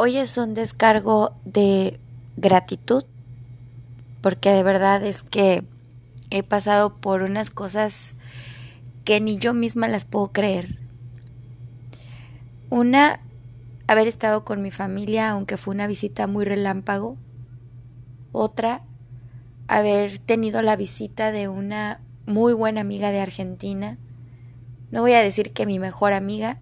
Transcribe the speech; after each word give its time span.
Hoy 0.00 0.16
es 0.16 0.38
un 0.38 0.54
descargo 0.54 1.32
de 1.44 1.98
gratitud 2.36 3.02
porque 4.20 4.50
de 4.50 4.62
verdad 4.62 5.04
es 5.04 5.24
que 5.24 5.64
he 6.30 6.44
pasado 6.44 6.94
por 6.94 7.22
unas 7.22 7.50
cosas 7.50 8.14
que 9.02 9.20
ni 9.20 9.38
yo 9.38 9.54
misma 9.54 9.88
las 9.88 10.04
puedo 10.04 10.28
creer. 10.28 10.78
Una, 12.70 13.18
haber 13.88 14.06
estado 14.06 14.44
con 14.44 14.62
mi 14.62 14.70
familia, 14.70 15.30
aunque 15.30 15.56
fue 15.56 15.74
una 15.74 15.88
visita 15.88 16.28
muy 16.28 16.44
relámpago. 16.44 17.16
Otra, 18.30 18.82
haber 19.66 20.20
tenido 20.20 20.62
la 20.62 20.76
visita 20.76 21.32
de 21.32 21.48
una 21.48 22.00
muy 22.24 22.52
buena 22.52 22.82
amiga 22.82 23.10
de 23.10 23.18
Argentina. 23.18 23.98
No 24.92 25.00
voy 25.00 25.14
a 25.14 25.22
decir 25.22 25.52
que 25.52 25.66
mi 25.66 25.80
mejor 25.80 26.12
amiga, 26.12 26.60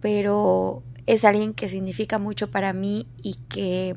pero 0.00 0.82
es 1.06 1.24
alguien 1.24 1.54
que 1.54 1.68
significa 1.68 2.18
mucho 2.18 2.50
para 2.50 2.72
mí 2.72 3.06
y 3.22 3.34
que, 3.48 3.96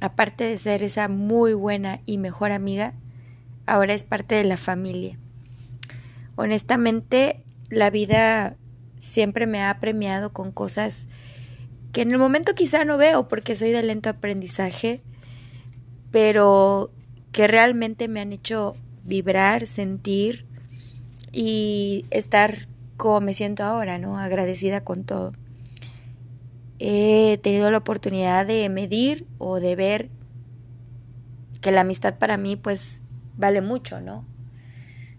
aparte 0.00 0.44
de 0.44 0.58
ser 0.58 0.82
esa 0.82 1.08
muy 1.08 1.54
buena 1.54 2.00
y 2.04 2.18
mejor 2.18 2.52
amiga, 2.52 2.94
ahora 3.66 3.94
es 3.94 4.02
parte 4.02 4.34
de 4.34 4.44
la 4.44 4.58
familia. 4.58 5.18
Honestamente, 6.36 7.42
la 7.70 7.88
vida 7.90 8.56
siempre 8.98 9.46
me 9.46 9.62
ha 9.62 9.80
premiado 9.80 10.30
con 10.30 10.52
cosas 10.52 11.06
que 11.92 12.02
en 12.02 12.10
el 12.10 12.18
momento 12.18 12.54
quizá 12.54 12.84
no 12.84 12.98
veo 12.98 13.26
porque 13.26 13.56
soy 13.56 13.70
de 13.70 13.82
lento 13.82 14.10
aprendizaje, 14.10 15.02
pero 16.10 16.90
que 17.32 17.46
realmente 17.46 18.06
me 18.06 18.20
han 18.20 18.34
hecho 18.34 18.76
vibrar, 19.04 19.66
sentir 19.66 20.44
y 21.32 22.04
estar 22.10 22.68
como 22.98 23.20
me 23.22 23.34
siento 23.34 23.64
ahora, 23.64 23.98
¿no? 23.98 24.18
Agradecida 24.18 24.82
con 24.82 25.04
todo 25.04 25.32
he 26.78 27.38
tenido 27.42 27.70
la 27.70 27.78
oportunidad 27.78 28.46
de 28.46 28.68
medir 28.68 29.26
o 29.38 29.60
de 29.60 29.76
ver 29.76 30.10
que 31.60 31.72
la 31.72 31.82
amistad 31.82 32.18
para 32.18 32.36
mí 32.36 32.56
pues 32.56 33.00
vale 33.36 33.60
mucho, 33.60 34.00
¿no? 34.00 34.24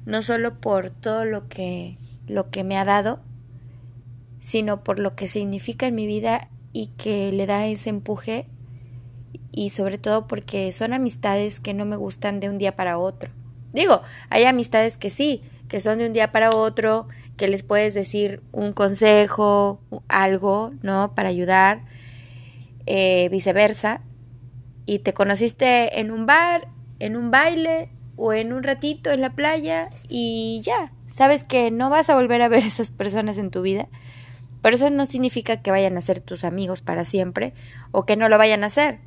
No 0.06 0.22
solo 0.22 0.60
por 0.60 0.90
todo 0.90 1.26
lo 1.26 1.48
que 1.48 1.98
lo 2.28 2.50
que 2.50 2.64
me 2.64 2.78
ha 2.78 2.86
dado, 2.86 3.22
sino 4.40 4.84
por 4.84 5.00
lo 5.00 5.16
que 5.16 5.28
significa 5.28 5.88
en 5.88 5.96
mi 5.96 6.06
vida 6.06 6.50
y 6.74 6.88
que 6.98 7.32
le 7.32 7.46
da 7.46 7.66
ese 7.66 7.90
empuje 7.90 8.48
y 9.52 9.72
sobre 9.72 9.98
todo 9.98 10.28
porque 10.28 10.72
son 10.72 10.94
amistades 10.94 11.60
que 11.60 11.74
no 11.74 11.86
me 11.86 11.96
gustan 11.96 12.40
de 12.40 12.50
un 12.50 12.58
día 12.58 12.76
para 12.76 12.98
otro. 12.98 13.32
Digo, 13.74 14.02
hay 14.30 14.46
amistades 14.46 14.98
que 14.98 15.10
sí, 15.10 15.42
que 15.68 15.82
son 15.82 15.98
de 16.00 16.08
un 16.08 16.14
día 16.14 16.32
para 16.32 16.52
otro, 16.52 17.08
que 17.38 17.48
les 17.48 17.64
puedes 17.64 17.94
decir 17.94 18.42
un 18.52 18.74
consejo, 18.74 19.80
algo, 20.08 20.72
¿no? 20.82 21.14
Para 21.14 21.30
ayudar, 21.30 21.82
eh, 22.86 23.30
viceversa. 23.30 24.02
Y 24.86 25.00
te 25.00 25.14
conociste 25.14 26.00
en 26.00 26.12
un 26.12 26.26
bar, 26.26 26.68
en 27.00 27.16
un 27.16 27.30
baile 27.30 27.90
o 28.16 28.34
en 28.34 28.54
un 28.54 28.64
ratito 28.64 29.12
en 29.12 29.22
la 29.22 29.36
playa 29.36 29.90
y 30.10 30.62
ya. 30.64 30.92
Sabes 31.10 31.44
que 31.44 31.72
no 31.72 31.90
vas 31.90 32.10
a 32.10 32.16
volver 32.16 32.42
a 32.42 32.48
ver 32.48 32.64
esas 32.66 32.92
personas 32.92 33.38
en 33.38 33.52
tu 33.52 33.62
vida. 33.62 33.88
Pero 34.62 34.76
eso 34.76 34.90
no 34.90 35.06
significa 35.06 35.62
que 35.62 35.72
vayan 35.72 35.98
a 35.98 36.02
ser 36.02 36.20
tus 36.20 36.44
amigos 36.44 36.82
para 36.82 37.06
siempre 37.06 37.54
o 37.92 38.06
que 38.06 38.18
no 38.18 38.28
lo 38.28 38.38
vayan 38.38 38.64
a 38.64 38.68
hacer. 38.68 39.00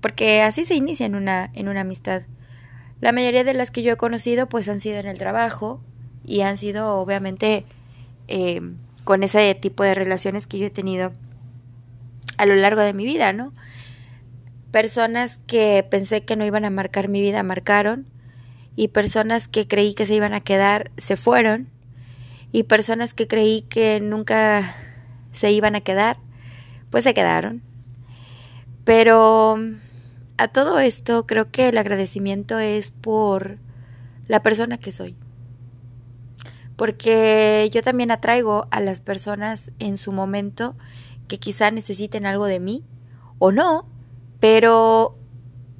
Porque 0.00 0.42
así 0.42 0.64
se 0.64 0.74
inicia 0.74 1.06
en 1.06 1.14
una, 1.14 1.50
en 1.54 1.68
una 1.68 1.82
amistad. 1.82 2.22
La 3.02 3.10
mayoría 3.10 3.42
de 3.42 3.52
las 3.52 3.72
que 3.72 3.82
yo 3.82 3.94
he 3.94 3.96
conocido 3.96 4.48
pues 4.48 4.68
han 4.68 4.80
sido 4.80 4.98
en 4.98 5.06
el 5.06 5.18
trabajo 5.18 5.80
y 6.24 6.42
han 6.42 6.56
sido 6.56 6.98
obviamente 6.98 7.66
eh, 8.28 8.60
con 9.02 9.24
ese 9.24 9.52
tipo 9.56 9.82
de 9.82 9.92
relaciones 9.92 10.46
que 10.46 10.58
yo 10.58 10.68
he 10.68 10.70
tenido 10.70 11.12
a 12.36 12.46
lo 12.46 12.54
largo 12.54 12.80
de 12.80 12.92
mi 12.92 13.04
vida, 13.04 13.32
¿no? 13.32 13.52
Personas 14.70 15.40
que 15.48 15.84
pensé 15.90 16.24
que 16.24 16.36
no 16.36 16.46
iban 16.46 16.64
a 16.64 16.70
marcar 16.70 17.08
mi 17.08 17.20
vida 17.20 17.42
marcaron 17.42 18.06
y 18.76 18.86
personas 18.86 19.48
que 19.48 19.66
creí 19.66 19.94
que 19.94 20.06
se 20.06 20.14
iban 20.14 20.32
a 20.32 20.40
quedar 20.40 20.92
se 20.96 21.16
fueron 21.16 21.70
y 22.52 22.62
personas 22.62 23.14
que 23.14 23.26
creí 23.26 23.62
que 23.62 23.98
nunca 24.00 24.76
se 25.32 25.50
iban 25.50 25.74
a 25.74 25.80
quedar 25.80 26.18
pues 26.90 27.02
se 27.02 27.14
quedaron. 27.14 27.62
Pero 28.84 29.58
a 30.42 30.48
todo 30.48 30.78
esto 30.78 31.26
creo 31.26 31.50
que 31.50 31.68
el 31.68 31.78
agradecimiento 31.78 32.58
es 32.58 32.90
por 32.90 33.58
la 34.28 34.42
persona 34.42 34.78
que 34.78 34.92
soy 34.92 35.16
porque 36.76 37.70
yo 37.72 37.82
también 37.82 38.10
atraigo 38.10 38.66
a 38.70 38.80
las 38.80 39.00
personas 39.00 39.70
en 39.78 39.96
su 39.96 40.12
momento 40.12 40.74
que 41.28 41.38
quizá 41.38 41.70
necesiten 41.70 42.26
algo 42.26 42.46
de 42.46 42.60
mí 42.60 42.84
o 43.38 43.52
no, 43.52 43.86
pero 44.40 45.16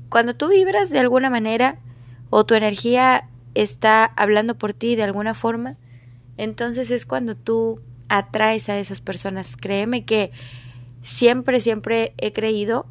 cuando 0.08 0.36
tú 0.36 0.48
vibras 0.48 0.90
de 0.90 1.00
alguna 1.00 1.30
manera 1.30 1.78
o 2.30 2.46
tu 2.46 2.54
energía 2.54 3.28
está 3.54 4.04
hablando 4.04 4.56
por 4.56 4.74
ti 4.74 4.94
de 4.94 5.02
alguna 5.02 5.34
forma, 5.34 5.76
entonces 6.36 6.90
es 6.90 7.04
cuando 7.04 7.34
tú 7.34 7.80
atraes 8.08 8.68
a 8.68 8.78
esas 8.78 9.00
personas. 9.00 9.56
Créeme 9.56 10.04
que 10.04 10.30
siempre, 11.02 11.60
siempre 11.60 12.14
he 12.18 12.32
creído, 12.32 12.86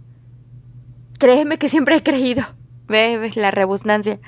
créeme 1.22 1.60
que 1.60 1.70
siempre 1.70 1.96
he 1.96 2.02
creído, 2.02 2.42
ves 2.88 3.36
la 3.36 3.52
rebusnancia, 3.52 4.20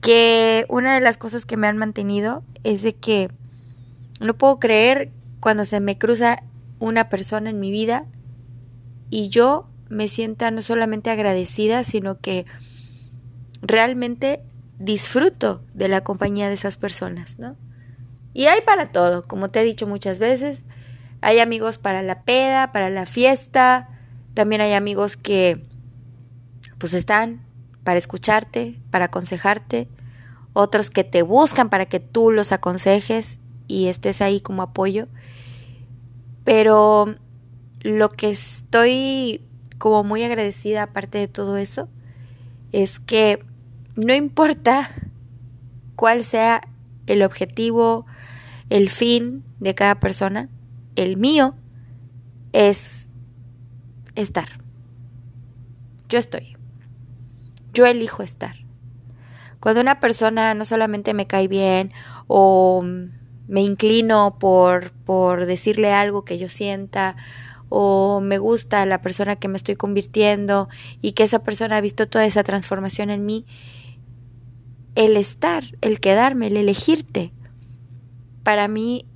que 0.00 0.64
una 0.70 0.94
de 0.94 1.02
las 1.02 1.18
cosas 1.18 1.44
que 1.44 1.58
me 1.58 1.66
han 1.66 1.76
mantenido 1.76 2.42
es 2.64 2.80
de 2.80 2.94
que 2.96 3.28
no 4.18 4.32
puedo 4.32 4.58
creer 4.58 5.10
cuando 5.40 5.66
se 5.66 5.78
me 5.80 5.98
cruza 5.98 6.42
una 6.78 7.10
persona 7.10 7.50
en 7.50 7.60
mi 7.60 7.70
vida 7.70 8.06
y 9.10 9.28
yo 9.28 9.68
me 9.90 10.08
sienta 10.08 10.50
no 10.50 10.62
solamente 10.62 11.10
agradecida, 11.10 11.84
sino 11.84 12.18
que 12.18 12.46
realmente 13.60 14.40
disfruto 14.78 15.62
de 15.74 15.88
la 15.88 16.02
compañía 16.02 16.48
de 16.48 16.54
esas 16.54 16.78
personas, 16.78 17.38
¿no? 17.38 17.56
Y 18.32 18.46
hay 18.46 18.62
para 18.62 18.86
todo, 18.86 19.20
como 19.20 19.50
te 19.50 19.60
he 19.60 19.64
dicho 19.64 19.86
muchas 19.86 20.18
veces, 20.18 20.62
hay 21.20 21.40
amigos 21.40 21.76
para 21.76 22.00
la 22.00 22.22
peda, 22.22 22.72
para 22.72 22.88
la 22.88 23.04
fiesta, 23.04 23.90
también 24.32 24.62
hay 24.62 24.72
amigos 24.72 25.18
que 25.18 25.68
pues 26.80 26.94
están 26.94 27.42
para 27.84 27.98
escucharte, 27.98 28.80
para 28.90 29.04
aconsejarte, 29.04 29.86
otros 30.54 30.90
que 30.90 31.04
te 31.04 31.22
buscan 31.22 31.68
para 31.68 31.86
que 31.86 32.00
tú 32.00 32.30
los 32.30 32.52
aconsejes 32.52 33.38
y 33.68 33.86
estés 33.86 34.20
ahí 34.22 34.40
como 34.40 34.62
apoyo. 34.62 35.06
Pero 36.42 37.14
lo 37.82 38.10
que 38.10 38.30
estoy 38.30 39.42
como 39.78 40.02
muy 40.02 40.24
agradecida 40.24 40.84
aparte 40.84 41.18
de 41.18 41.28
todo 41.28 41.58
eso 41.58 41.88
es 42.72 42.98
que 42.98 43.44
no 43.94 44.14
importa 44.14 44.90
cuál 45.96 46.24
sea 46.24 46.62
el 47.06 47.22
objetivo, 47.22 48.06
el 48.70 48.88
fin 48.88 49.44
de 49.58 49.74
cada 49.74 50.00
persona, 50.00 50.48
el 50.96 51.18
mío 51.18 51.54
es 52.52 53.06
estar. 54.14 54.48
Yo 56.08 56.18
estoy. 56.18 56.59
Yo 57.72 57.86
elijo 57.86 58.22
estar. 58.22 58.56
Cuando 59.60 59.80
una 59.80 60.00
persona 60.00 60.54
no 60.54 60.64
solamente 60.64 61.14
me 61.14 61.26
cae 61.26 61.48
bien 61.48 61.92
o 62.26 62.82
me 63.46 63.62
inclino 63.62 64.38
por, 64.38 64.92
por 64.92 65.46
decirle 65.46 65.92
algo 65.92 66.24
que 66.24 66.38
yo 66.38 66.48
sienta 66.48 67.16
o 67.68 68.20
me 68.20 68.38
gusta 68.38 68.84
la 68.86 69.00
persona 69.00 69.36
que 69.36 69.48
me 69.48 69.56
estoy 69.56 69.76
convirtiendo 69.76 70.68
y 71.00 71.12
que 71.12 71.22
esa 71.22 71.40
persona 71.40 71.76
ha 71.76 71.80
visto 71.80 72.08
toda 72.08 72.26
esa 72.26 72.42
transformación 72.42 73.10
en 73.10 73.24
mí, 73.24 73.46
el 74.94 75.16
estar, 75.16 75.64
el 75.80 76.00
quedarme, 76.00 76.48
el 76.48 76.56
elegirte, 76.56 77.32
para 78.42 78.68
mí 78.68 79.06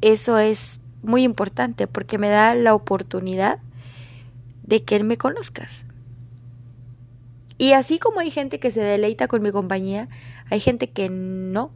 eso 0.00 0.38
es 0.38 0.80
muy 1.02 1.22
importante 1.22 1.86
porque 1.86 2.18
me 2.18 2.28
da 2.28 2.54
la 2.54 2.74
oportunidad 2.74 3.58
de 4.62 4.82
que 4.82 5.02
me 5.02 5.16
conozcas. 5.16 5.83
Y 7.56 7.72
así 7.72 7.98
como 7.98 8.20
hay 8.20 8.30
gente 8.30 8.58
que 8.58 8.70
se 8.70 8.80
deleita 8.80 9.28
con 9.28 9.42
mi 9.42 9.52
compañía, 9.52 10.08
hay 10.50 10.60
gente 10.60 10.90
que 10.90 11.08
no. 11.08 11.70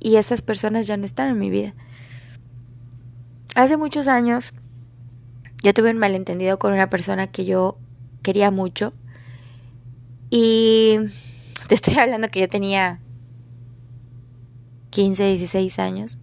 Y 0.00 0.16
esas 0.16 0.42
personas 0.42 0.86
ya 0.86 0.96
no 0.96 1.04
están 1.04 1.28
en 1.28 1.38
mi 1.38 1.50
vida. 1.50 1.74
Hace 3.54 3.76
muchos 3.76 4.08
años 4.08 4.52
yo 5.62 5.74
tuve 5.74 5.90
un 5.90 5.98
malentendido 5.98 6.58
con 6.58 6.72
una 6.72 6.90
persona 6.90 7.26
que 7.26 7.44
yo 7.44 7.78
quería 8.22 8.50
mucho. 8.50 8.94
Y 10.30 10.96
te 11.68 11.74
estoy 11.74 11.98
hablando 11.98 12.28
que 12.28 12.40
yo 12.40 12.48
tenía 12.48 13.00
15, 14.90 15.24
16 15.24 15.78
años. 15.78 16.18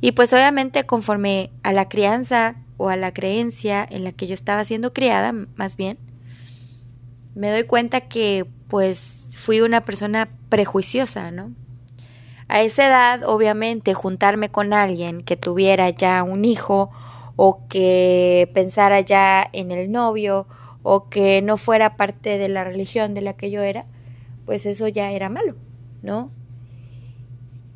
Y 0.00 0.12
pues 0.12 0.32
obviamente 0.32 0.86
conforme 0.86 1.50
a 1.62 1.72
la 1.72 1.88
crianza 1.88 2.56
o 2.76 2.88
a 2.88 2.96
la 2.96 3.12
creencia 3.12 3.86
en 3.88 4.04
la 4.04 4.12
que 4.12 4.26
yo 4.26 4.34
estaba 4.34 4.64
siendo 4.64 4.92
criada, 4.92 5.32
más 5.32 5.76
bien, 5.76 5.98
me 7.38 7.52
doy 7.52 7.62
cuenta 7.62 8.00
que 8.00 8.46
pues 8.66 9.28
fui 9.30 9.60
una 9.60 9.84
persona 9.84 10.28
prejuiciosa, 10.48 11.30
¿no? 11.30 11.52
A 12.48 12.62
esa 12.62 12.88
edad, 12.88 13.22
obviamente, 13.24 13.94
juntarme 13.94 14.48
con 14.48 14.72
alguien 14.72 15.22
que 15.22 15.36
tuviera 15.36 15.88
ya 15.90 16.24
un 16.24 16.44
hijo 16.44 16.90
o 17.36 17.68
que 17.68 18.50
pensara 18.54 19.00
ya 19.00 19.48
en 19.52 19.70
el 19.70 19.92
novio 19.92 20.48
o 20.82 21.08
que 21.08 21.40
no 21.40 21.58
fuera 21.58 21.96
parte 21.96 22.38
de 22.38 22.48
la 22.48 22.64
religión 22.64 23.14
de 23.14 23.20
la 23.20 23.34
que 23.34 23.52
yo 23.52 23.62
era, 23.62 23.86
pues 24.44 24.66
eso 24.66 24.88
ya 24.88 25.12
era 25.12 25.28
malo, 25.28 25.54
¿no? 26.02 26.32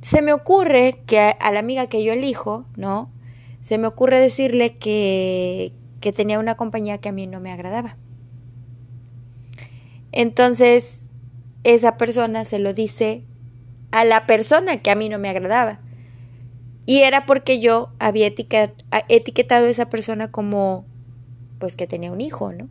Se 0.01 0.23
me 0.23 0.33
ocurre 0.33 1.03
que 1.07 1.21
a, 1.21 1.53
la 1.53 1.61
amiga 1.61 1.87
que 1.87 2.03
yo 2.03 2.15
elijo, 2.15 2.65
¿no? 2.77 3.13
Se 3.61 3.79
me 3.79 3.87
ocurre 3.87 4.19
decirle 4.19 4.77
que, 4.79 5.73
que 6.01 6.13
tenía 6.13 6.41
una 6.41 6.57
compañía 6.57 6.99
que 6.99 7.11
a 7.11 7.13
mí 7.13 7.29
no 7.29 7.39
me 7.39 7.53
agradaba. 7.53 7.97
Entonces, 10.13 11.07
esa 11.65 11.97
persona 11.97 12.45
se 12.45 12.59
lo 12.59 12.75
dice 12.75 13.25
a 13.91 14.05
la 14.05 14.27
persona 14.27 14.79
que 14.79 14.91
a 14.91 14.95
mí 14.95 15.09
no 15.09 15.19
me 15.19 15.29
agradaba. 15.29 15.81
Y 16.87 17.01
era 17.01 17.27
porque 17.27 17.61
yo 17.61 17.91
había 17.99 18.27
etiquetado 18.27 19.67
a 19.67 19.71
esa 19.71 19.89
persona 19.89 20.31
como, 20.31 20.85
pues 21.59 21.77
que 21.77 21.87
tenía 21.87 22.13
un 22.13 22.21
hijo, 22.21 22.53
¿no? 22.53 22.69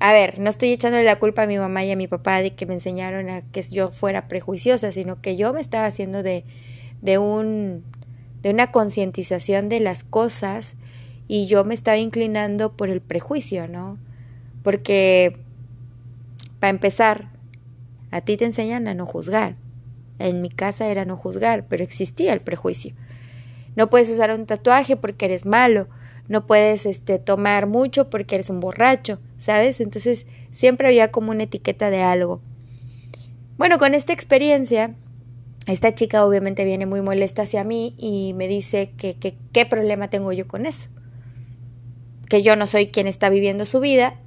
A 0.00 0.12
ver, 0.12 0.38
no 0.38 0.50
estoy 0.50 0.70
echándole 0.72 1.04
la 1.04 1.18
culpa 1.18 1.42
a 1.42 1.46
mi 1.46 1.56
mamá 1.56 1.84
y 1.84 1.90
a 1.90 1.96
mi 1.96 2.08
papá 2.08 2.42
de 2.42 2.54
que 2.54 2.66
me 2.66 2.74
enseñaron 2.74 3.30
a 3.30 3.40
que 3.40 3.62
yo 3.62 3.90
fuera 3.90 4.28
prejuiciosa, 4.28 4.92
sino 4.92 5.22
que 5.22 5.36
yo 5.36 5.52
me 5.54 5.60
estaba 5.60 5.86
haciendo 5.86 6.22
de, 6.22 6.44
de 7.00 7.16
un, 7.16 7.84
de 8.42 8.50
una 8.50 8.66
concientización 8.66 9.70
de 9.70 9.80
las 9.80 10.04
cosas 10.04 10.74
y 11.26 11.46
yo 11.46 11.64
me 11.64 11.74
estaba 11.74 11.96
inclinando 11.96 12.76
por 12.76 12.90
el 12.90 13.00
prejuicio, 13.00 13.66
¿no? 13.66 13.96
Porque, 14.62 15.38
para 16.64 16.70
empezar, 16.70 17.28
a 18.10 18.22
ti 18.22 18.38
te 18.38 18.46
enseñan 18.46 18.88
a 18.88 18.94
no 18.94 19.04
juzgar. 19.04 19.56
En 20.18 20.40
mi 20.40 20.48
casa 20.48 20.86
era 20.86 21.04
no 21.04 21.18
juzgar, 21.18 21.66
pero 21.68 21.84
existía 21.84 22.32
el 22.32 22.40
prejuicio. 22.40 22.94
No 23.76 23.90
puedes 23.90 24.08
usar 24.08 24.30
un 24.30 24.46
tatuaje 24.46 24.96
porque 24.96 25.26
eres 25.26 25.44
malo, 25.44 25.88
no 26.26 26.46
puedes 26.46 26.86
este 26.86 27.18
tomar 27.18 27.66
mucho 27.66 28.08
porque 28.08 28.36
eres 28.36 28.48
un 28.48 28.60
borracho, 28.60 29.18
¿sabes? 29.38 29.78
Entonces 29.78 30.24
siempre 30.52 30.86
había 30.86 31.10
como 31.10 31.32
una 31.32 31.42
etiqueta 31.42 31.90
de 31.90 32.00
algo. 32.00 32.40
Bueno, 33.58 33.76
con 33.76 33.92
esta 33.92 34.14
experiencia, 34.14 34.94
esta 35.66 35.94
chica 35.94 36.24
obviamente 36.24 36.64
viene 36.64 36.86
muy 36.86 37.02
molesta 37.02 37.42
hacia 37.42 37.62
mí 37.62 37.94
y 37.98 38.32
me 38.32 38.48
dice 38.48 38.92
que, 38.96 39.18
qué 39.52 39.66
problema 39.66 40.08
tengo 40.08 40.32
yo 40.32 40.48
con 40.48 40.64
eso. 40.64 40.88
Que 42.30 42.40
yo 42.40 42.56
no 42.56 42.66
soy 42.66 42.86
quien 42.86 43.06
está 43.06 43.28
viviendo 43.28 43.66
su 43.66 43.80
vida, 43.80 44.18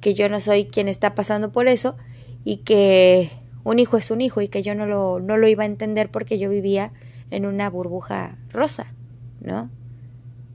que 0.00 0.14
yo 0.14 0.28
no 0.28 0.40
soy 0.40 0.66
quien 0.66 0.88
está 0.88 1.14
pasando 1.14 1.50
por 1.50 1.68
eso 1.68 1.96
y 2.44 2.58
que 2.58 3.30
un 3.64 3.78
hijo 3.78 3.96
es 3.96 4.10
un 4.10 4.20
hijo 4.20 4.40
y 4.40 4.48
que 4.48 4.62
yo 4.62 4.74
no 4.74 4.86
lo, 4.86 5.20
no 5.20 5.36
lo 5.36 5.48
iba 5.48 5.64
a 5.64 5.66
entender 5.66 6.10
porque 6.10 6.38
yo 6.38 6.48
vivía 6.48 6.92
en 7.30 7.46
una 7.46 7.68
burbuja 7.68 8.36
rosa, 8.50 8.92
¿no? 9.40 9.70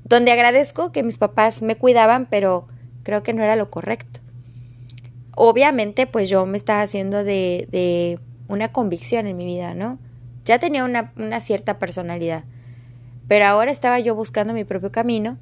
Donde 0.04 0.31
agradezco 0.31 0.92
que 0.92 1.04
mis 1.04 1.18
papás 1.18 1.62
me 1.62 1.75
cuidaban, 1.75 2.28
pero 2.30 2.68
creo 3.04 3.24
que 3.24 3.34
no 3.34 3.44
era 3.44 3.56
lo 3.56 3.69
correcto. 3.69 4.19
Obviamente, 5.36 6.07
pues 6.07 6.30
yo 6.30 6.46
me 6.46 6.57
estaba 6.57 6.81
haciendo 6.81 7.24
de, 7.24 7.68
de 7.72 8.19
una 8.48 8.72
convicción 8.72 9.28
en 9.28 9.38
mi 9.38 9.46
vida, 9.46 9.74
¿no? 9.74 10.00
Ya 10.46 10.60
tenía 10.60 10.84
una, 10.84 11.13
una 11.16 11.39
cierta 11.39 11.80
personalidad, 11.80 12.44
pero 13.28 13.46
ahora 13.46 13.72
estaba 13.72 14.00
yo 14.00 14.16
buscando 14.16 14.54
mi 14.54 14.63
propio 14.63 14.92
camino 14.92 15.38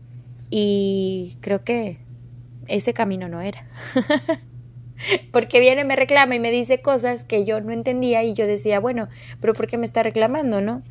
y 0.50 1.38
creo 1.42 1.63
que 1.63 1.97
ese 2.67 2.93
camino 2.93 3.27
no 3.27 3.41
era. 3.41 3.65
porque 5.31 5.59
viene, 5.59 5.83
me 5.83 5.95
reclama 5.95 6.35
y 6.35 6.39
me 6.39 6.51
dice 6.51 6.81
cosas 6.81 7.23
que 7.23 7.45
yo 7.45 7.61
no 7.61 7.71
entendía 7.71 8.23
y 8.23 8.33
yo 8.33 8.47
decía, 8.47 8.79
bueno, 8.79 9.07
pero 9.39 9.53
¿por 9.53 9.67
qué 9.67 9.77
me 9.77 9.85
está 9.85 10.03
reclamando, 10.03 10.61
no? 10.61 10.83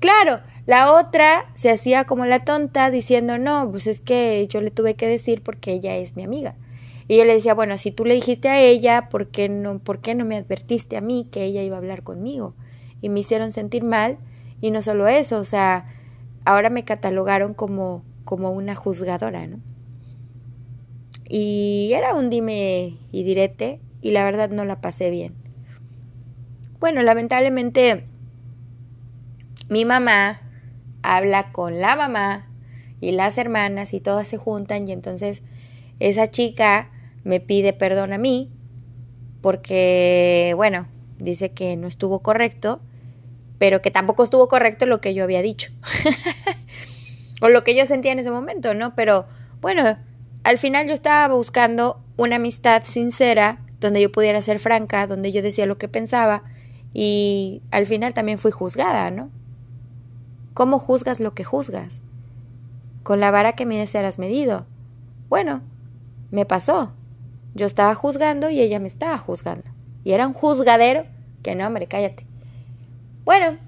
Claro, 0.00 0.40
la 0.66 0.92
otra 0.92 1.46
se 1.54 1.70
hacía 1.70 2.04
como 2.04 2.26
la 2.26 2.44
tonta 2.44 2.90
diciendo, 2.90 3.38
no, 3.38 3.70
pues 3.70 3.86
es 3.86 4.00
que 4.00 4.46
yo 4.48 4.60
le 4.60 4.70
tuve 4.70 4.94
que 4.94 5.06
decir 5.06 5.42
porque 5.42 5.72
ella 5.72 5.96
es 5.96 6.16
mi 6.16 6.24
amiga. 6.24 6.56
Y 7.08 7.18
yo 7.18 7.24
le 7.24 7.34
decía, 7.34 7.54
bueno, 7.54 7.76
si 7.78 7.90
tú 7.90 8.04
le 8.04 8.14
dijiste 8.14 8.48
a 8.48 8.60
ella, 8.60 9.08
¿por 9.08 9.28
qué 9.28 9.48
no, 9.48 9.78
por 9.78 10.00
qué 10.00 10.14
no 10.14 10.24
me 10.24 10.36
advertiste 10.36 10.96
a 10.96 11.00
mí 11.00 11.28
que 11.30 11.44
ella 11.44 11.62
iba 11.62 11.76
a 11.76 11.78
hablar 11.78 12.02
conmigo? 12.02 12.54
Y 13.00 13.08
me 13.08 13.20
hicieron 13.20 13.52
sentir 13.52 13.84
mal 13.84 14.18
y 14.60 14.70
no 14.70 14.82
solo 14.82 15.08
eso, 15.08 15.38
o 15.38 15.44
sea, 15.44 15.86
ahora 16.44 16.70
me 16.70 16.84
catalogaron 16.84 17.54
como, 17.54 18.04
como 18.24 18.50
una 18.52 18.74
juzgadora, 18.74 19.46
¿no? 19.46 19.58
Y 21.34 21.94
era 21.94 22.14
un 22.14 22.28
dime 22.28 22.98
y 23.10 23.22
direte 23.22 23.80
y 24.02 24.10
la 24.10 24.22
verdad 24.22 24.50
no 24.50 24.66
la 24.66 24.82
pasé 24.82 25.08
bien. 25.08 25.32
Bueno, 26.78 27.02
lamentablemente 27.02 28.04
mi 29.70 29.86
mamá 29.86 30.42
habla 31.02 31.50
con 31.50 31.80
la 31.80 31.96
mamá 31.96 32.50
y 33.00 33.12
las 33.12 33.38
hermanas 33.38 33.94
y 33.94 34.00
todas 34.00 34.28
se 34.28 34.36
juntan 34.36 34.86
y 34.86 34.92
entonces 34.92 35.40
esa 36.00 36.30
chica 36.30 36.90
me 37.24 37.40
pide 37.40 37.72
perdón 37.72 38.12
a 38.12 38.18
mí 38.18 38.50
porque, 39.40 40.52
bueno, 40.54 40.86
dice 41.16 41.52
que 41.52 41.78
no 41.78 41.88
estuvo 41.88 42.18
correcto, 42.18 42.82
pero 43.56 43.80
que 43.80 43.90
tampoco 43.90 44.24
estuvo 44.24 44.48
correcto 44.48 44.84
lo 44.84 45.00
que 45.00 45.14
yo 45.14 45.24
había 45.24 45.40
dicho. 45.40 45.72
o 47.40 47.48
lo 47.48 47.64
que 47.64 47.74
yo 47.74 47.86
sentía 47.86 48.12
en 48.12 48.18
ese 48.18 48.30
momento, 48.30 48.74
¿no? 48.74 48.94
Pero 48.94 49.24
bueno, 49.62 49.96
al 50.44 50.58
final 50.58 50.86
yo 50.88 50.94
estaba 50.94 51.32
buscando 51.34 52.02
una 52.16 52.36
amistad 52.36 52.82
sincera, 52.84 53.60
donde 53.80 54.00
yo 54.00 54.12
pudiera 54.12 54.40
ser 54.42 54.58
franca, 54.60 55.06
donde 55.06 55.32
yo 55.32 55.42
decía 55.42 55.66
lo 55.66 55.78
que 55.78 55.88
pensaba, 55.88 56.42
y 56.92 57.62
al 57.70 57.86
final 57.86 58.14
también 58.14 58.38
fui 58.38 58.50
juzgada, 58.50 59.10
¿no? 59.10 59.30
¿Cómo 60.54 60.78
juzgas 60.78 61.20
lo 61.20 61.34
que 61.34 61.44
juzgas? 61.44 62.02
Con 63.02 63.20
la 63.20 63.30
vara 63.30 63.54
que 63.54 63.66
me 63.66 63.86
serás 63.86 64.18
medido. 64.18 64.66
Bueno, 65.28 65.62
me 66.30 66.44
pasó. 66.44 66.92
Yo 67.54 67.66
estaba 67.66 67.94
juzgando 67.94 68.50
y 68.50 68.60
ella 68.60 68.78
me 68.78 68.88
estaba 68.88 69.16
juzgando. 69.18 69.70
Y 70.04 70.12
era 70.12 70.26
un 70.26 70.34
juzgadero 70.34 71.06
que 71.42 71.54
no, 71.54 71.66
hombre, 71.66 71.86
cállate. 71.86 72.26
Bueno, 73.24 73.58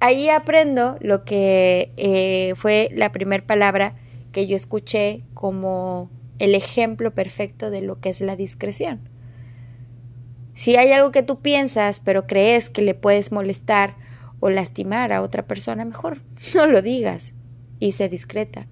ahí 0.00 0.28
aprendo 0.28 0.96
lo 1.00 1.24
que 1.24 1.92
eh, 1.96 2.54
fue 2.56 2.90
la 2.94 3.10
primera 3.12 3.46
palabra 3.46 3.94
que 4.32 4.46
yo 4.46 4.56
escuché 4.56 5.22
como 5.32 6.10
el 6.38 6.54
ejemplo 6.54 7.14
perfecto 7.14 7.70
de 7.70 7.82
lo 7.82 8.00
que 8.00 8.10
es 8.10 8.20
la 8.20 8.36
discreción. 8.36 9.08
Si 10.54 10.76
hay 10.76 10.92
algo 10.92 11.10
que 11.10 11.22
tú 11.22 11.40
piensas, 11.40 12.00
pero 12.00 12.26
crees 12.26 12.70
que 12.70 12.82
le 12.82 12.94
puedes 12.94 13.32
molestar 13.32 13.96
o 14.40 14.50
lastimar 14.50 15.12
a 15.12 15.22
otra 15.22 15.46
persona, 15.46 15.84
mejor 15.84 16.22
no 16.54 16.66
lo 16.66 16.82
digas 16.82 17.34
y 17.80 17.92
sé 17.92 18.08
discreta. 18.08 18.66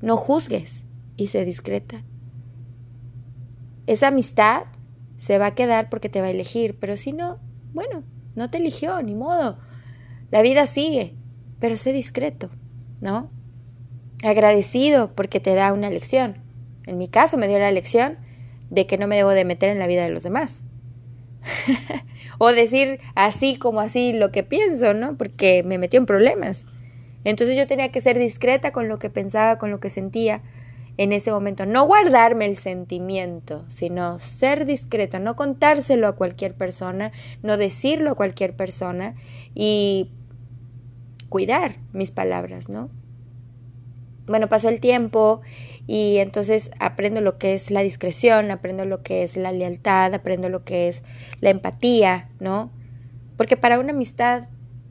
No 0.00 0.16
juzgues 0.16 0.84
y 1.16 1.28
sé 1.28 1.44
discreta. 1.44 2.02
Esa 3.86 4.08
amistad 4.08 4.64
se 5.16 5.38
va 5.38 5.46
a 5.46 5.54
quedar 5.54 5.88
porque 5.88 6.08
te 6.08 6.20
va 6.20 6.26
a 6.26 6.30
elegir, 6.30 6.78
pero 6.78 6.96
si 6.96 7.12
no, 7.12 7.38
bueno, 7.72 8.02
no 8.34 8.50
te 8.50 8.58
eligió, 8.58 9.00
ni 9.02 9.14
modo. 9.14 9.58
La 10.30 10.42
vida 10.42 10.66
sigue, 10.66 11.14
pero 11.60 11.76
sé 11.76 11.92
discreto, 11.92 12.50
¿no? 13.00 13.30
Agradecido 14.22 15.14
porque 15.14 15.40
te 15.40 15.54
da 15.54 15.72
una 15.72 15.90
lección. 15.90 16.38
En 16.86 16.98
mi 16.98 17.08
caso 17.08 17.36
me 17.36 17.48
dio 17.48 17.58
la 17.58 17.70
lección 17.70 18.18
de 18.70 18.86
que 18.86 18.98
no 18.98 19.06
me 19.06 19.16
debo 19.16 19.30
de 19.30 19.44
meter 19.44 19.68
en 19.68 19.78
la 19.78 19.86
vida 19.86 20.02
de 20.02 20.10
los 20.10 20.22
demás. 20.22 20.62
o 22.38 22.52
decir 22.52 23.00
así 23.14 23.56
como 23.56 23.80
así 23.80 24.12
lo 24.12 24.30
que 24.32 24.42
pienso, 24.42 24.94
¿no? 24.94 25.16
Porque 25.16 25.62
me 25.64 25.78
metió 25.78 25.98
en 25.98 26.06
problemas. 26.06 26.64
Entonces 27.24 27.56
yo 27.56 27.66
tenía 27.66 27.90
que 27.90 28.00
ser 28.00 28.18
discreta 28.18 28.72
con 28.72 28.88
lo 28.88 28.98
que 28.98 29.10
pensaba, 29.10 29.58
con 29.58 29.70
lo 29.70 29.80
que 29.80 29.90
sentía 29.90 30.42
en 30.96 31.12
ese 31.12 31.30
momento. 31.30 31.66
No 31.66 31.86
guardarme 31.86 32.46
el 32.46 32.56
sentimiento, 32.56 33.64
sino 33.68 34.18
ser 34.18 34.66
discreto, 34.66 35.18
no 35.18 35.36
contárselo 35.36 36.08
a 36.08 36.16
cualquier 36.16 36.54
persona, 36.54 37.12
no 37.42 37.56
decirlo 37.56 38.12
a 38.12 38.14
cualquier 38.14 38.54
persona 38.54 39.14
y 39.54 40.10
cuidar 41.28 41.76
mis 41.92 42.10
palabras, 42.10 42.68
¿no? 42.68 42.90
Bueno, 44.26 44.48
pasó 44.48 44.68
el 44.68 44.80
tiempo 44.80 45.40
y 45.86 46.18
entonces 46.18 46.70
aprendo 46.78 47.20
lo 47.20 47.38
que 47.38 47.54
es 47.54 47.70
la 47.70 47.82
discreción, 47.82 48.50
aprendo 48.50 48.84
lo 48.84 49.02
que 49.02 49.22
es 49.24 49.36
la 49.36 49.52
lealtad, 49.52 50.14
aprendo 50.14 50.48
lo 50.48 50.64
que 50.64 50.88
es 50.88 51.02
la 51.40 51.50
empatía, 51.50 52.30
¿no? 52.38 52.70
Porque 53.36 53.56
para 53.56 53.80
una 53.80 53.92
amistad 53.92 54.48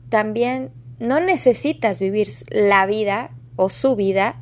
también 0.08 0.70
no 0.98 1.20
necesitas 1.20 1.98
vivir 1.98 2.28
la 2.50 2.84
vida 2.86 3.30
o 3.56 3.70
su 3.70 3.96
vida, 3.96 4.36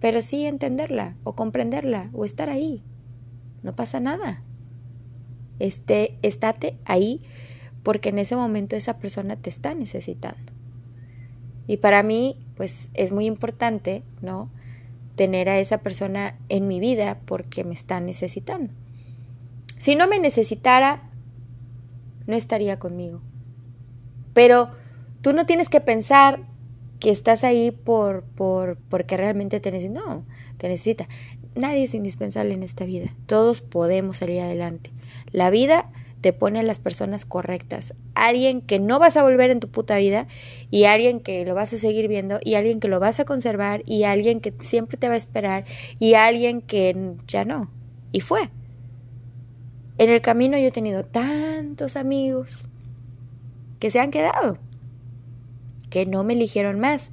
pero 0.00 0.22
sí 0.22 0.44
entenderla 0.44 1.16
o 1.24 1.34
comprenderla 1.34 2.10
o 2.12 2.24
estar 2.24 2.50
ahí. 2.50 2.82
No 3.62 3.74
pasa 3.74 4.00
nada. 4.00 4.42
Este, 5.58 6.18
estate 6.22 6.78
ahí 6.84 7.22
porque 7.82 8.10
en 8.10 8.18
ese 8.18 8.36
momento 8.36 8.76
esa 8.76 8.98
persona 8.98 9.36
te 9.36 9.50
está 9.50 9.74
necesitando. 9.74 10.52
Y 11.66 11.78
para 11.78 12.02
mí, 12.02 12.44
pues 12.56 12.88
es 12.94 13.12
muy 13.12 13.26
importante, 13.26 14.02
¿no? 14.20 14.50
Tener 15.18 15.48
a 15.48 15.58
esa 15.58 15.78
persona 15.78 16.38
en 16.48 16.68
mi 16.68 16.78
vida 16.78 17.18
porque 17.26 17.64
me 17.64 17.74
está 17.74 18.00
necesitando. 18.00 18.72
Si 19.76 19.96
no 19.96 20.06
me 20.06 20.20
necesitara, 20.20 21.10
no 22.26 22.36
estaría 22.36 22.78
conmigo. 22.78 23.20
Pero 24.32 24.70
tú 25.20 25.32
no 25.32 25.44
tienes 25.44 25.68
que 25.68 25.80
pensar 25.80 26.44
que 27.00 27.10
estás 27.10 27.42
ahí 27.42 27.72
por, 27.72 28.22
por, 28.22 28.78
porque 28.88 29.16
realmente 29.16 29.58
te 29.58 29.72
necesita. 29.72 30.00
No, 30.00 30.24
te 30.56 30.68
necesita. 30.68 31.08
Nadie 31.56 31.82
es 31.82 31.94
indispensable 31.94 32.54
en 32.54 32.62
esta 32.62 32.84
vida. 32.84 33.12
Todos 33.26 33.60
podemos 33.60 34.18
salir 34.18 34.40
adelante. 34.40 34.92
La 35.32 35.50
vida 35.50 35.90
te 36.20 36.32
pone 36.32 36.62
las 36.62 36.78
personas 36.78 37.24
correctas. 37.24 37.94
Alguien 38.14 38.60
que 38.60 38.78
no 38.78 38.98
vas 38.98 39.16
a 39.16 39.22
volver 39.22 39.50
en 39.50 39.60
tu 39.60 39.68
puta 39.68 39.96
vida 39.96 40.26
y 40.70 40.84
alguien 40.84 41.20
que 41.20 41.44
lo 41.44 41.54
vas 41.54 41.72
a 41.72 41.78
seguir 41.78 42.08
viendo 42.08 42.40
y 42.42 42.54
alguien 42.54 42.80
que 42.80 42.88
lo 42.88 43.00
vas 43.00 43.20
a 43.20 43.24
conservar 43.24 43.82
y 43.86 44.04
alguien 44.04 44.40
que 44.40 44.52
siempre 44.60 44.96
te 44.98 45.08
va 45.08 45.14
a 45.14 45.18
esperar 45.18 45.64
y 45.98 46.14
alguien 46.14 46.60
que 46.60 47.14
ya 47.26 47.44
no. 47.44 47.70
Y 48.12 48.20
fue. 48.20 48.50
En 49.98 50.10
el 50.10 50.20
camino 50.20 50.56
yo 50.58 50.66
he 50.66 50.72
tenido 50.72 51.04
tantos 51.04 51.96
amigos 51.96 52.68
que 53.80 53.90
se 53.90 54.00
han 54.00 54.10
quedado, 54.10 54.58
que 55.90 56.06
no 56.06 56.24
me 56.24 56.34
eligieron 56.34 56.78
más. 56.78 57.10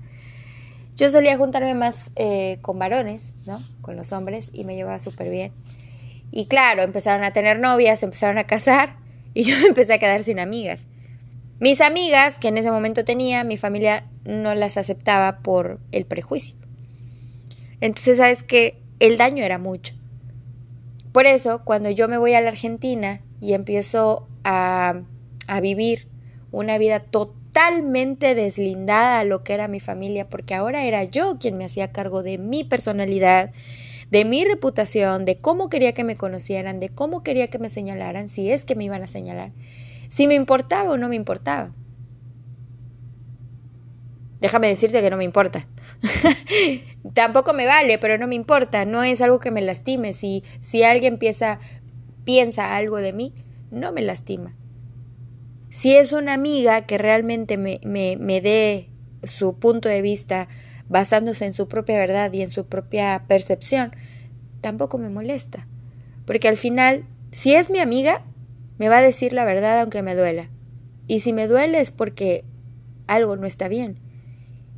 Yo 0.96 1.10
solía 1.10 1.38
juntarme 1.38 1.74
más 1.74 2.12
eh, 2.16 2.60
con 2.62 2.80
varones, 2.80 3.34
¿no? 3.46 3.60
Con 3.82 3.96
los 3.96 4.12
hombres 4.14 4.50
y 4.54 4.64
me 4.64 4.76
llevaba 4.76 5.00
súper 5.00 5.30
bien. 5.30 5.52
Y 6.36 6.48
claro, 6.48 6.84
empezaron 6.84 7.24
a 7.24 7.32
tener 7.32 7.60
novias, 7.60 8.04
empezaron 8.04 8.38
a 8.38 8.44
casar 8.44 8.98
y 9.34 9.46
yo 9.46 9.58
me 9.58 9.68
empecé 9.68 9.94
a 9.94 10.00
quedar 10.00 10.22
sin 10.22 10.38
amigas. 10.38 10.82
Mis 11.62 11.80
amigas, 11.80 12.38
que 12.38 12.50
en 12.50 12.58
ese 12.58 12.70
momento 12.70 13.06
tenía, 13.06 13.46
mi 13.46 13.56
familia 13.56 14.04
no 14.26 14.54
las 14.54 14.76
aceptaba 14.76 15.40
por 15.40 15.80
el 15.94 16.04
prejuicio. 16.04 16.58
Entonces, 17.80 18.18
sabes 18.18 18.44
que 18.44 18.82
el 19.00 19.16
daño 19.16 19.46
era 19.46 19.58
mucho. 19.58 19.96
Por 21.14 21.26
eso, 21.26 21.62
cuando 21.64 21.90
yo 21.90 22.10
me 22.10 22.18
voy 22.18 22.34
a 22.34 22.42
la 22.42 22.50
Argentina 22.50 23.22
y 23.40 23.54
empiezo 23.54 24.28
a, 24.44 25.04
a 25.48 25.62
vivir 25.62 26.10
una 26.52 26.78
vida 26.78 27.00
totalmente 27.00 28.36
deslindada 28.36 29.20
a 29.20 29.24
lo 29.24 29.42
que 29.46 29.54
era 29.54 29.70
mi 29.70 29.80
familia, 29.80 30.28
porque 30.28 30.54
ahora 30.54 30.84
era 30.84 31.06
yo 31.06 31.38
quien 31.40 31.58
me 31.58 31.64
hacía 31.64 31.94
cargo 31.94 32.24
de 32.24 32.38
mi 32.38 32.66
personalidad, 32.66 33.52
de 34.16 34.24
mi 34.24 34.46
reputación, 34.46 35.26
de 35.26 35.40
cómo 35.40 35.70
quería 35.70 35.92
que 35.92 36.06
me 36.06 36.16
conocieran, 36.16 36.80
de 36.80 36.88
cómo 36.88 37.22
quería 37.22 37.50
que 37.50 37.60
me 37.60 37.70
señalaran, 37.70 38.30
si 38.30 38.50
es 38.50 38.64
que 38.64 38.74
me 38.74 38.86
iban 38.86 39.04
a 39.04 39.08
señalar, 39.08 39.52
si 40.08 40.26
me 40.26 40.36
importaba 40.36 40.92
o 40.92 40.98
no 40.98 41.10
me 41.10 41.18
importaba. 41.18 41.74
Déjame 44.40 44.70
decirte 44.70 45.02
que 45.02 45.10
no 45.10 45.18
me 45.18 45.26
importa. 45.26 45.68
Tampoco 47.14 47.54
me 47.54 47.66
vale, 47.66 47.98
pero 47.98 48.18
no 48.18 48.26
me 48.26 48.36
importa, 48.36 48.86
no 48.86 49.04
es 49.04 49.20
algo 49.20 49.42
que 49.42 49.52
me 49.52 49.62
lastime. 49.62 50.14
Si, 50.14 50.46
si 50.62 50.84
alguien 50.84 51.18
piensa, 51.18 51.60
piensa 52.24 52.78
algo 52.78 53.00
de 53.00 53.12
mí, 53.12 53.34
no 53.70 53.92
me 53.92 54.02
lastima. 54.02 54.56
Si 55.72 55.94
es 55.94 56.14
una 56.14 56.36
amiga 56.36 56.86
que 56.86 56.98
realmente 56.98 57.58
me, 57.58 57.82
me, 57.84 58.16
me 58.16 58.40
dé 58.40 58.92
su 59.24 59.60
punto 59.60 59.90
de 59.90 60.02
vista 60.02 60.48
basándose 60.90 61.46
en 61.46 61.54
su 61.54 61.68
propia 61.68 61.98
verdad 61.98 62.32
y 62.34 62.42
en 62.42 62.52
su 62.52 62.66
propia 62.66 63.24
percepción, 63.28 63.92
tampoco 64.62 64.98
me 64.98 65.10
molesta. 65.10 65.68
Porque 66.26 66.48
al 66.48 66.58
final, 66.58 67.06
si 67.32 67.54
es 67.54 67.70
mi 67.70 67.80
amiga, 67.80 68.24
me 68.78 68.90
va 68.90 68.98
a 68.98 69.02
decir 69.02 69.34
la 69.34 69.46
verdad 69.46 69.80
aunque 69.80 70.02
me 70.02 70.16
duela. 70.16 70.50
Y 71.08 71.20
si 71.20 71.34
me 71.34 71.48
duele 71.48 71.80
es 71.80 71.92
porque 71.92 72.44
algo 73.08 73.36
no 73.36 73.46
está 73.46 73.68
bien. 73.68 74.00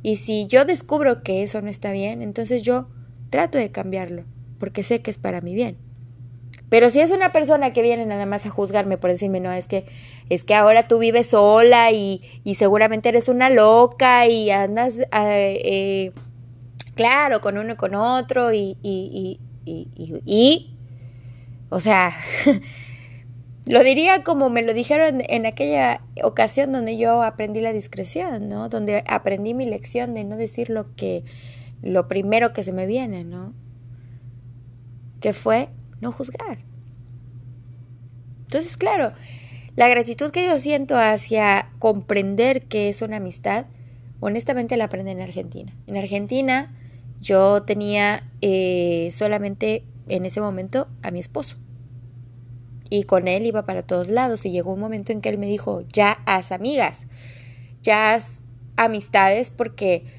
Y 0.02 0.16
si 0.16 0.46
yo 0.46 0.64
descubro 0.64 1.22
que 1.22 1.42
eso 1.42 1.60
no 1.60 1.68
está 1.68 1.92
bien, 1.92 2.22
entonces 2.22 2.62
yo 2.62 2.88
trato 3.30 3.58
de 3.58 3.70
cambiarlo, 3.70 4.24
porque 4.58 4.82
sé 4.82 5.02
que 5.02 5.10
es 5.10 5.18
para 5.18 5.40
mi 5.40 5.54
bien. 5.54 5.87
Pero 6.68 6.90
si 6.90 7.00
es 7.00 7.10
una 7.10 7.32
persona 7.32 7.72
que 7.72 7.82
viene 7.82 8.04
nada 8.04 8.26
más 8.26 8.44
a 8.44 8.50
juzgarme 8.50 8.98
por 8.98 9.10
decirme, 9.10 9.40
no, 9.40 9.52
es 9.52 9.66
que, 9.66 9.86
es 10.28 10.44
que 10.44 10.54
ahora 10.54 10.86
tú 10.86 10.98
vives 10.98 11.28
sola 11.28 11.90
y, 11.92 12.22
y 12.44 12.56
seguramente 12.56 13.08
eres 13.08 13.28
una 13.28 13.48
loca 13.48 14.26
y 14.26 14.50
andas, 14.50 14.98
eh, 15.12 16.12
claro, 16.94 17.40
con 17.40 17.56
uno 17.56 17.72
y 17.72 17.76
con 17.76 17.94
otro 17.94 18.52
y, 18.52 18.76
y, 18.82 19.40
y, 19.64 19.88
y 20.24 20.78
o 21.70 21.80
sea, 21.80 22.12
lo 23.66 23.84
diría 23.84 24.22
como 24.24 24.48
me 24.48 24.62
lo 24.62 24.72
dijeron 24.72 25.22
en 25.28 25.46
aquella 25.46 26.02
ocasión 26.22 26.72
donde 26.72 26.96
yo 26.96 27.22
aprendí 27.22 27.60
la 27.60 27.72
discreción, 27.72 28.48
¿no? 28.48 28.68
Donde 28.68 29.04
aprendí 29.06 29.54
mi 29.54 29.66
lección 29.66 30.14
de 30.14 30.24
no 30.24 30.36
decir 30.36 30.70
lo 30.70 30.94
que, 30.96 31.24
lo 31.82 32.08
primero 32.08 32.52
que 32.52 32.62
se 32.62 32.72
me 32.72 32.86
viene, 32.86 33.24
¿no? 33.24 33.52
Que 35.20 35.32
fue 35.32 35.68
no 36.00 36.12
juzgar. 36.12 36.58
Entonces, 38.46 38.76
claro, 38.76 39.12
la 39.76 39.88
gratitud 39.88 40.30
que 40.30 40.46
yo 40.46 40.58
siento 40.58 40.96
hacia 40.96 41.70
comprender 41.78 42.62
que 42.62 42.88
es 42.88 43.02
una 43.02 43.18
amistad, 43.18 43.66
honestamente 44.20 44.76
la 44.76 44.84
aprendí 44.84 45.12
en 45.12 45.20
Argentina. 45.20 45.72
En 45.86 45.96
Argentina 45.96 46.74
yo 47.20 47.62
tenía 47.62 48.24
eh, 48.40 49.10
solamente 49.12 49.84
en 50.08 50.24
ese 50.24 50.40
momento 50.40 50.88
a 51.02 51.10
mi 51.10 51.18
esposo. 51.18 51.56
Y 52.90 53.04
con 53.04 53.28
él 53.28 53.46
iba 53.46 53.66
para 53.66 53.82
todos 53.82 54.08
lados 54.08 54.46
y 54.46 54.50
llegó 54.50 54.72
un 54.72 54.80
momento 54.80 55.12
en 55.12 55.20
que 55.20 55.28
él 55.28 55.38
me 55.38 55.46
dijo, 55.46 55.82
ya 55.92 56.22
haz 56.24 56.52
amigas, 56.52 57.00
ya 57.82 58.14
haz 58.14 58.40
amistades 58.76 59.50
porque 59.50 60.17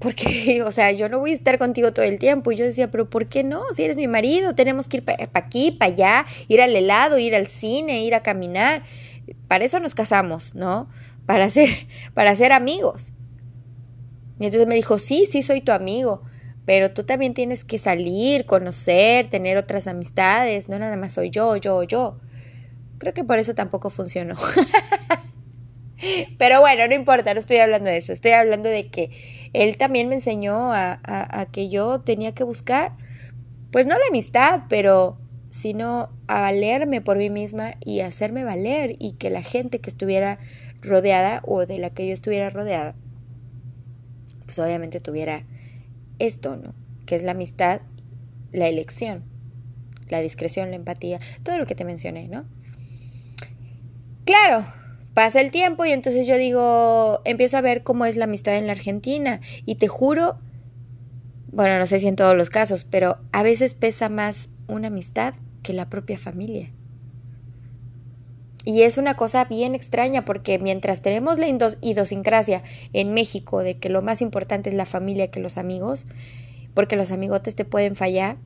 porque, 0.00 0.62
o 0.66 0.72
sea, 0.72 0.90
yo 0.90 1.08
no 1.08 1.20
voy 1.20 1.32
a 1.32 1.34
estar 1.34 1.58
contigo 1.58 1.92
todo 1.92 2.04
el 2.04 2.18
tiempo. 2.18 2.50
Y 2.50 2.56
yo 2.56 2.64
decía, 2.64 2.90
pero 2.90 3.08
¿por 3.08 3.26
qué 3.26 3.44
no? 3.44 3.62
Si 3.76 3.84
eres 3.84 3.96
mi 3.96 4.08
marido, 4.08 4.54
tenemos 4.54 4.88
que 4.88 4.98
ir 4.98 5.04
para 5.04 5.28
aquí, 5.34 5.70
para 5.70 5.92
allá, 5.92 6.26
ir 6.48 6.60
al 6.60 6.74
helado, 6.74 7.18
ir 7.18 7.36
al 7.36 7.46
cine, 7.46 8.02
ir 8.02 8.14
a 8.14 8.22
caminar. 8.22 8.82
Para 9.46 9.64
eso 9.64 9.78
nos 9.78 9.94
casamos, 9.94 10.54
¿no? 10.54 10.88
Para 11.26 11.48
ser, 11.50 11.68
para 12.14 12.34
ser 12.34 12.52
amigos. 12.52 13.12
Y 14.40 14.46
entonces 14.46 14.66
me 14.66 14.74
dijo, 14.74 14.98
sí, 14.98 15.28
sí, 15.30 15.42
soy 15.42 15.60
tu 15.60 15.70
amigo, 15.70 16.22
pero 16.64 16.92
tú 16.92 17.04
también 17.04 17.34
tienes 17.34 17.62
que 17.62 17.78
salir, 17.78 18.46
conocer, 18.46 19.28
tener 19.28 19.58
otras 19.58 19.86
amistades, 19.86 20.66
no 20.66 20.78
nada 20.78 20.96
más 20.96 21.12
soy 21.12 21.28
yo, 21.28 21.56
yo, 21.56 21.82
yo. 21.82 22.18
Creo 22.96 23.12
que 23.12 23.22
por 23.22 23.38
eso 23.38 23.54
tampoco 23.54 23.90
funcionó. 23.90 24.36
Pero 26.38 26.60
bueno, 26.60 26.86
no 26.88 26.94
importa, 26.94 27.34
no 27.34 27.40
estoy 27.40 27.58
hablando 27.58 27.90
de 27.90 27.98
eso, 27.98 28.12
estoy 28.12 28.32
hablando 28.32 28.68
de 28.68 28.88
que 28.88 29.10
él 29.52 29.76
también 29.76 30.08
me 30.08 30.16
enseñó 30.16 30.72
a, 30.72 31.00
a, 31.02 31.46
que 31.46 31.68
yo 31.68 32.00
tenía 32.00 32.32
que 32.32 32.44
buscar, 32.44 32.92
pues 33.70 33.86
no 33.86 33.98
la 33.98 34.06
amistad, 34.08 34.62
pero 34.68 35.18
sino 35.50 36.10
a 36.28 36.40
valerme 36.40 37.00
por 37.00 37.16
mí 37.18 37.28
misma 37.28 37.74
y 37.84 38.00
hacerme 38.00 38.44
valer 38.44 38.96
y 38.98 39.12
que 39.12 39.30
la 39.30 39.42
gente 39.42 39.80
que 39.80 39.90
estuviera 39.90 40.38
rodeada 40.80 41.42
o 41.44 41.66
de 41.66 41.78
la 41.78 41.90
que 41.90 42.06
yo 42.06 42.14
estuviera 42.14 42.50
rodeada, 42.50 42.94
pues 44.44 44.58
obviamente 44.58 45.00
tuviera 45.00 45.44
esto, 46.18 46.56
¿no? 46.56 46.74
Que 47.06 47.16
es 47.16 47.22
la 47.22 47.32
amistad, 47.32 47.80
la 48.52 48.68
elección, 48.68 49.24
la 50.08 50.20
discreción, 50.20 50.70
la 50.70 50.76
empatía, 50.76 51.20
todo 51.42 51.58
lo 51.58 51.66
que 51.66 51.74
te 51.74 51.84
mencioné, 51.84 52.28
¿no? 52.28 52.44
Claro, 54.24 54.64
Pasa 55.14 55.40
el 55.40 55.50
tiempo 55.50 55.84
y 55.84 55.90
entonces 55.90 56.26
yo 56.26 56.38
digo, 56.38 57.20
empiezo 57.24 57.56
a 57.56 57.62
ver 57.62 57.82
cómo 57.82 58.06
es 58.06 58.16
la 58.16 58.24
amistad 58.24 58.56
en 58.56 58.66
la 58.66 58.72
Argentina 58.72 59.40
y 59.66 59.74
te 59.74 59.88
juro, 59.88 60.38
bueno, 61.50 61.78
no 61.78 61.86
sé 61.86 61.98
si 61.98 62.06
en 62.06 62.16
todos 62.16 62.36
los 62.36 62.48
casos, 62.48 62.84
pero 62.84 63.18
a 63.32 63.42
veces 63.42 63.74
pesa 63.74 64.08
más 64.08 64.48
una 64.68 64.88
amistad 64.88 65.34
que 65.62 65.72
la 65.72 65.88
propia 65.88 66.18
familia. 66.18 66.70
Y 68.64 68.82
es 68.82 68.98
una 68.98 69.14
cosa 69.14 69.46
bien 69.46 69.74
extraña 69.74 70.24
porque 70.24 70.58
mientras 70.58 71.00
tenemos 71.00 71.38
la 71.38 71.48
idiosincrasia 71.48 72.62
en 72.92 73.12
México 73.12 73.62
de 73.62 73.78
que 73.78 73.88
lo 73.88 74.02
más 74.02 74.22
importante 74.22 74.68
es 74.68 74.74
la 74.74 74.86
familia 74.86 75.30
que 75.30 75.40
los 75.40 75.58
amigos, 75.58 76.06
porque 76.74 76.96
los 76.96 77.10
amigotes 77.10 77.56
te 77.56 77.64
pueden 77.64 77.96
fallar, 77.96 78.36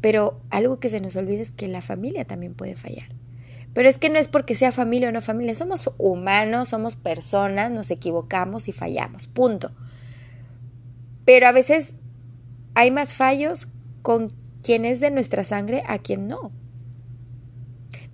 pero 0.00 0.40
algo 0.50 0.80
que 0.80 0.90
se 0.90 1.00
nos 1.00 1.16
olvida 1.16 1.42
es 1.42 1.50
que 1.50 1.66
la 1.66 1.80
familia 1.80 2.24
también 2.24 2.54
puede 2.54 2.76
fallar. 2.76 3.08
Pero 3.74 3.88
es 3.88 3.98
que 3.98 4.08
no 4.08 4.18
es 4.18 4.28
porque 4.28 4.54
sea 4.54 4.72
familia 4.72 5.08
o 5.08 5.12
no 5.12 5.20
familia, 5.20 5.54
somos 5.54 5.90
humanos, 5.98 6.70
somos 6.70 6.96
personas, 6.96 7.70
nos 7.70 7.90
equivocamos 7.90 8.68
y 8.68 8.72
fallamos, 8.72 9.26
punto. 9.26 9.72
Pero 11.24 11.48
a 11.48 11.52
veces 11.52 11.94
hay 12.74 12.90
más 12.90 13.14
fallos 13.14 13.68
con 14.02 14.32
quien 14.62 14.84
es 14.84 15.00
de 15.00 15.10
nuestra 15.10 15.44
sangre 15.44 15.82
a 15.86 15.98
quien 15.98 16.28
no. 16.28 16.52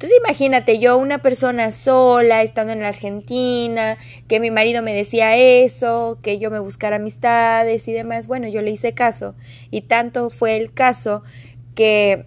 Entonces 0.01 0.19
imagínate 0.19 0.79
yo, 0.79 0.97
una 0.97 1.19
persona 1.19 1.73
sola, 1.73 2.43
estando 2.43 2.73
en 2.73 2.81
la 2.81 2.89
Argentina, 2.89 3.99
que 4.29 4.41
mi 4.41 4.51
marido 4.51 4.83
me 4.83 4.95
decía 4.95 5.37
eso, 5.37 6.19
que 6.23 6.39
yo 6.39 6.51
me 6.51 6.59
buscara 6.59 6.97
amistades 6.97 7.87
y 7.87 7.93
demás. 7.93 8.27
Bueno, 8.27 8.49
yo 8.49 8.63
le 8.63 8.71
hice 8.71 8.95
caso. 8.95 9.35
Y 9.71 9.83
tanto 9.83 10.31
fue 10.31 10.57
el 10.57 10.73
caso 10.73 11.23
que 11.75 12.25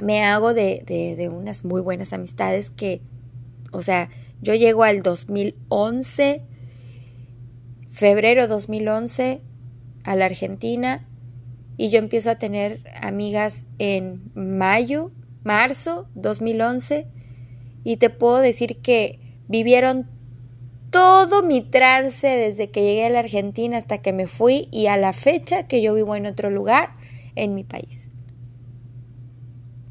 me 0.00 0.22
hago 0.22 0.54
de, 0.54 0.82
de, 0.86 1.28
unas 1.28 1.64
muy 1.64 1.80
buenas 1.80 2.12
amistades 2.12 2.70
que, 2.70 3.02
o 3.72 3.82
sea, 3.82 4.08
yo 4.40 4.54
llego 4.54 4.82
al 4.82 5.02
2011, 5.02 6.42
febrero 7.90 8.48
2011, 8.48 9.42
a 10.04 10.16
la 10.16 10.26
Argentina 10.26 11.06
y 11.76 11.90
yo 11.90 11.98
empiezo 11.98 12.30
a 12.30 12.36
tener 12.36 12.82
amigas 13.00 13.64
en 13.78 14.30
mayo, 14.34 15.12
marzo 15.44 16.08
2011 16.14 17.06
y 17.84 17.96
te 17.96 18.10
puedo 18.10 18.38
decir 18.38 18.80
que 18.80 19.18
vivieron 19.48 20.08
todo 20.90 21.42
mi 21.42 21.60
trance 21.60 22.26
desde 22.26 22.70
que 22.70 22.82
llegué 22.82 23.06
a 23.06 23.10
la 23.10 23.20
Argentina 23.20 23.78
hasta 23.78 23.98
que 23.98 24.12
me 24.12 24.26
fui 24.26 24.68
y 24.72 24.86
a 24.86 24.96
la 24.96 25.12
fecha 25.12 25.66
que 25.66 25.82
yo 25.82 25.94
vivo 25.94 26.16
en 26.16 26.26
otro 26.26 26.50
lugar 26.50 26.96
en 27.36 27.54
mi 27.54 27.64
país. 27.64 28.09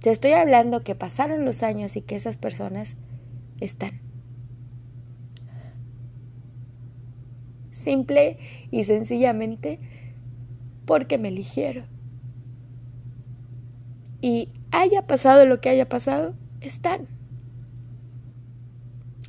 Te 0.02 0.12
estoy 0.12 0.32
hablando 0.32 0.84
que 0.84 0.96
pasaron 0.96 1.44
los 1.44 1.62
años 1.62 1.96
y 1.96 2.02
que 2.02 2.16
esas 2.16 2.38
personas 2.38 2.96
están. 3.60 4.02
Simple 7.72 8.38
y 8.72 8.86
sencillamente 8.86 9.80
porque 10.86 11.18
me 11.18 11.28
eligieron. 11.28 11.86
Y 14.22 14.50
haya 14.72 15.06
pasado 15.08 15.46
lo 15.46 15.62
que 15.62 15.70
haya 15.70 15.88
pasado, 15.88 16.36
están. 16.62 17.08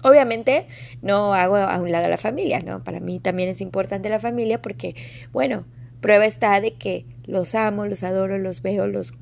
Obviamente 0.03 0.67
no 1.03 1.35
hago 1.35 1.57
a 1.57 1.79
un 1.81 1.93
lado 1.93 2.07
a 2.07 2.11
la 2.11 2.17
familia, 2.17 2.61
¿no? 2.63 2.83
Para 2.83 3.01
mí 3.01 3.21
también 3.21 3.49
es 3.49 3.61
importante 3.61 4.09
la 4.09 4.19
familia 4.19 4.63
porque, 4.63 4.95
bueno, 5.33 5.67
prueba 6.01 6.25
está 6.25 6.61
de 6.61 6.75
que 6.75 7.07
los 7.25 7.55
amo, 7.55 7.87
los 7.87 8.03
adoro, 8.03 8.39
los 8.39 8.63
veo, 8.63 8.87
los, 8.87 9.13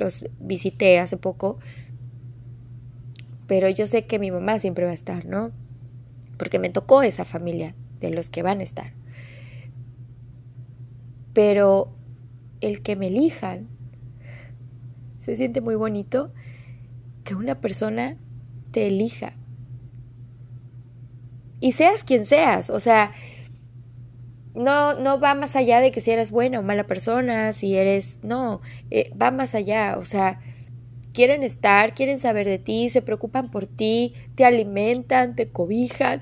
los 0.00 0.24
visité 0.40 0.98
hace 0.98 1.16
poco. 1.16 1.58
Pero 3.46 3.68
yo 3.68 3.86
sé 3.86 4.06
que 4.06 4.18
mi 4.18 4.30
mamá 4.30 4.58
siempre 4.58 4.84
va 4.84 4.90
a 4.90 4.94
estar, 4.94 5.26
¿no? 5.26 5.52
Porque 6.38 6.58
me 6.58 6.70
tocó 6.70 7.02
esa 7.02 7.24
familia 7.24 7.74
de 8.00 8.10
los 8.10 8.28
que 8.28 8.42
van 8.42 8.60
a 8.60 8.64
estar. 8.64 8.94
Pero 11.34 11.92
el 12.60 12.82
que 12.82 12.96
me 12.96 13.08
elijan, 13.08 13.68
se 15.18 15.36
siente 15.36 15.60
muy 15.60 15.74
bonito 15.74 16.32
que 17.22 17.34
una 17.34 17.60
persona 17.60 18.16
te 18.72 18.86
elija 18.86 19.34
y 21.60 21.72
seas 21.72 22.04
quien 22.04 22.24
seas, 22.24 22.70
o 22.70 22.80
sea, 22.80 23.12
no, 24.54 24.94
no 24.94 25.20
va 25.20 25.34
más 25.34 25.56
allá 25.56 25.80
de 25.80 25.92
que 25.92 26.00
si 26.00 26.10
eres 26.10 26.30
buena 26.30 26.60
o 26.60 26.62
mala 26.62 26.84
persona, 26.84 27.52
si 27.52 27.76
eres, 27.76 28.20
no, 28.22 28.60
eh, 28.90 29.12
va 29.20 29.30
más 29.30 29.54
allá, 29.54 29.96
o 29.98 30.04
sea, 30.04 30.40
quieren 31.12 31.42
estar, 31.42 31.94
quieren 31.94 32.18
saber 32.18 32.46
de 32.46 32.58
ti, 32.58 32.90
se 32.90 33.02
preocupan 33.02 33.50
por 33.50 33.66
ti, 33.66 34.14
te 34.34 34.44
alimentan, 34.44 35.36
te 35.36 35.48
cobijan, 35.48 36.20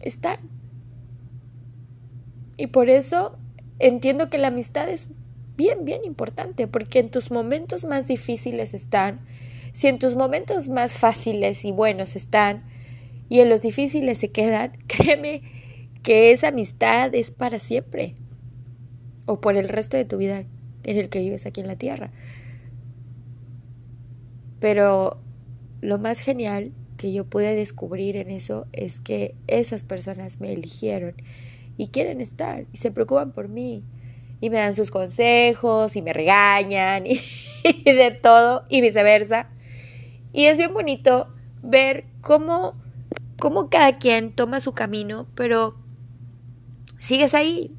están. 0.00 0.38
Y 2.56 2.68
por 2.68 2.90
eso 2.90 3.38
entiendo 3.78 4.30
que 4.30 4.38
la 4.38 4.48
amistad 4.48 4.88
es 4.88 5.08
bien, 5.56 5.84
bien 5.84 6.04
importante, 6.04 6.66
porque 6.68 7.00
en 7.00 7.10
tus 7.10 7.30
momentos 7.30 7.84
más 7.84 8.06
difíciles 8.06 8.74
están, 8.74 9.20
si 9.72 9.88
en 9.88 9.98
tus 9.98 10.14
momentos 10.14 10.68
más 10.68 10.92
fáciles 10.92 11.64
y 11.64 11.72
buenos 11.72 12.14
están, 12.14 12.64
y 13.28 13.40
en 13.40 13.48
los 13.48 13.62
difíciles 13.62 14.18
se 14.18 14.30
quedan, 14.30 14.72
créeme 14.86 15.42
que 16.02 16.32
esa 16.32 16.48
amistad 16.48 17.14
es 17.14 17.30
para 17.30 17.58
siempre 17.58 18.14
o 19.26 19.40
por 19.40 19.56
el 19.56 19.68
resto 19.68 19.96
de 19.96 20.04
tu 20.04 20.16
vida 20.16 20.44
en 20.84 20.96
el 20.96 21.08
que 21.08 21.20
vives 21.20 21.46
aquí 21.46 21.60
en 21.60 21.68
la 21.68 21.76
tierra. 21.76 22.10
Pero 24.60 25.18
lo 25.80 25.98
más 25.98 26.20
genial 26.20 26.72
que 26.96 27.12
yo 27.12 27.24
pude 27.24 27.54
descubrir 27.54 28.16
en 28.16 28.30
eso 28.30 28.66
es 28.72 29.00
que 29.00 29.34
esas 29.46 29.84
personas 29.84 30.40
me 30.40 30.52
eligieron 30.52 31.14
y 31.76 31.88
quieren 31.88 32.20
estar 32.20 32.66
y 32.72 32.76
se 32.76 32.90
preocupan 32.90 33.32
por 33.32 33.48
mí 33.48 33.84
y 34.40 34.50
me 34.50 34.58
dan 34.58 34.74
sus 34.74 34.90
consejos 34.90 35.96
y 35.96 36.02
me 36.02 36.12
regañan 36.12 37.06
y, 37.06 37.20
y 37.64 37.92
de 37.92 38.10
todo 38.10 38.64
y 38.68 38.80
viceversa. 38.80 39.48
Y 40.32 40.46
es 40.46 40.58
bien 40.58 40.74
bonito 40.74 41.28
ver 41.62 42.04
cómo 42.20 42.74
cómo 43.42 43.70
cada 43.70 43.98
quien 43.98 44.30
toma 44.30 44.60
su 44.60 44.72
camino, 44.72 45.26
pero 45.34 45.74
sigues 47.02 47.34
ahí. 47.34 47.76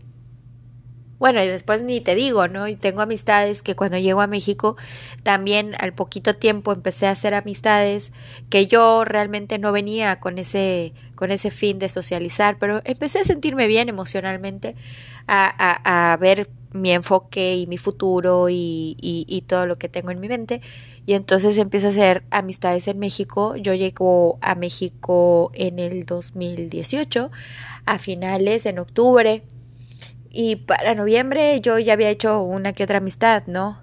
Bueno, 1.17 1.41
y 1.41 1.47
después 1.47 1.81
ni 1.81 2.01
te 2.01 2.15
digo, 2.15 2.49
¿no? 2.49 2.67
Y 2.67 2.75
tengo 2.75 3.01
amistades 3.01 3.61
que 3.61 3.77
cuando 3.77 3.97
llego 3.97 4.19
a 4.19 4.27
México 4.27 4.75
también 5.23 5.73
al 5.79 5.93
poquito 5.93 6.35
tiempo 6.35 6.73
empecé 6.73 7.07
a 7.07 7.11
hacer 7.11 7.33
amistades 7.33 8.11
que 8.49 8.67
yo 8.67 9.05
realmente 9.05 9.57
no 9.57 9.71
venía 9.71 10.19
con 10.19 10.37
ese 10.37 10.93
con 11.15 11.31
ese 11.31 11.49
fin 11.49 11.79
de 11.79 11.87
socializar, 11.87 12.57
pero 12.59 12.81
empecé 12.83 13.19
a 13.19 13.23
sentirme 13.23 13.67
bien 13.67 13.87
emocionalmente, 13.87 14.75
a, 15.27 15.45
a, 15.47 16.11
a 16.11 16.17
ver 16.17 16.49
mi 16.73 16.91
enfoque 16.91 17.55
y 17.55 17.67
mi 17.67 17.77
futuro 17.77 18.49
y, 18.49 18.97
y, 18.99 19.25
y, 19.29 19.41
todo 19.43 19.65
lo 19.65 19.77
que 19.77 19.87
tengo 19.89 20.11
en 20.11 20.19
mi 20.19 20.27
mente. 20.27 20.61
Y 21.05 21.13
entonces 21.13 21.57
empiezo 21.57 21.87
a 21.87 21.89
hacer 21.89 22.23
amistades 22.31 22.87
en 22.87 22.99
México. 22.99 23.55
Yo 23.55 23.73
llego 23.73 24.37
a 24.41 24.55
México 24.55 25.51
en 25.53 25.79
el 25.79 26.05
2018, 26.05 27.29
a 27.85 27.99
finales, 27.99 28.65
en 28.65 28.79
octubre. 28.79 29.43
Y 30.29 30.55
para 30.55 30.95
noviembre 30.95 31.59
yo 31.61 31.77
ya 31.77 31.93
había 31.93 32.09
hecho 32.09 32.41
una 32.41 32.73
que 32.73 32.85
otra 32.85 32.99
amistad, 32.99 33.43
¿no? 33.47 33.81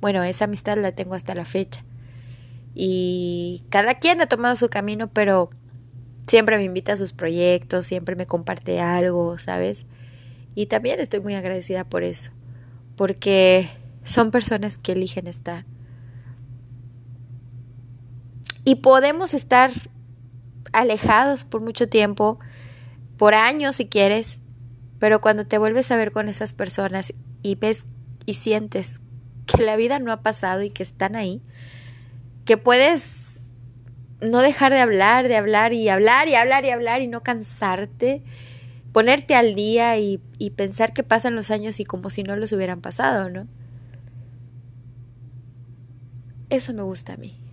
Bueno, 0.00 0.22
esa 0.22 0.44
amistad 0.44 0.76
la 0.76 0.92
tengo 0.92 1.14
hasta 1.14 1.34
la 1.34 1.44
fecha. 1.44 1.84
Y 2.74 3.64
cada 3.70 3.94
quien 3.94 4.20
ha 4.20 4.26
tomado 4.26 4.54
su 4.54 4.68
camino, 4.68 5.08
pero 5.08 5.50
siempre 6.28 6.58
me 6.58 6.64
invita 6.64 6.92
a 6.92 6.96
sus 6.96 7.12
proyectos, 7.12 7.86
siempre 7.86 8.14
me 8.14 8.26
comparte 8.26 8.80
algo, 8.80 9.38
¿sabes? 9.38 9.86
Y 10.54 10.66
también 10.66 11.00
estoy 11.00 11.20
muy 11.20 11.34
agradecida 11.34 11.84
por 11.84 12.04
eso, 12.04 12.30
porque 12.94 13.68
son 14.04 14.30
personas 14.30 14.78
que 14.78 14.92
eligen 14.92 15.26
estar. 15.26 15.64
Y 18.68 18.74
podemos 18.74 19.32
estar 19.32 19.70
alejados 20.74 21.44
por 21.44 21.62
mucho 21.62 21.88
tiempo, 21.88 22.38
por 23.16 23.32
años 23.32 23.76
si 23.76 23.86
quieres, 23.86 24.42
pero 24.98 25.22
cuando 25.22 25.46
te 25.46 25.56
vuelves 25.56 25.90
a 25.90 25.96
ver 25.96 26.12
con 26.12 26.28
esas 26.28 26.52
personas 26.52 27.14
y 27.42 27.54
ves 27.54 27.86
y 28.26 28.34
sientes 28.34 29.00
que 29.46 29.62
la 29.62 29.76
vida 29.76 30.00
no 30.00 30.12
ha 30.12 30.20
pasado 30.20 30.62
y 30.62 30.68
que 30.68 30.82
están 30.82 31.16
ahí, 31.16 31.40
que 32.44 32.58
puedes 32.58 33.06
no 34.20 34.40
dejar 34.40 34.70
de 34.70 34.80
hablar, 34.80 35.28
de 35.28 35.38
hablar 35.38 35.72
y 35.72 35.88
hablar 35.88 36.28
y 36.28 36.34
hablar 36.34 36.66
y 36.66 36.68
hablar 36.68 37.00
y 37.00 37.08
no 37.08 37.22
cansarte 37.22 38.22
ponerte 38.92 39.34
al 39.34 39.54
día 39.54 39.96
y, 39.96 40.20
y 40.36 40.50
pensar 40.50 40.92
que 40.92 41.02
pasan 41.02 41.34
los 41.34 41.50
años 41.50 41.80
y 41.80 41.86
como 41.86 42.10
si 42.10 42.22
no 42.22 42.36
los 42.36 42.52
hubieran 42.52 42.82
pasado, 42.82 43.30
¿no? 43.30 43.46
Eso 46.50 46.74
me 46.74 46.82
gusta 46.82 47.14
a 47.14 47.16
mí. 47.16 47.47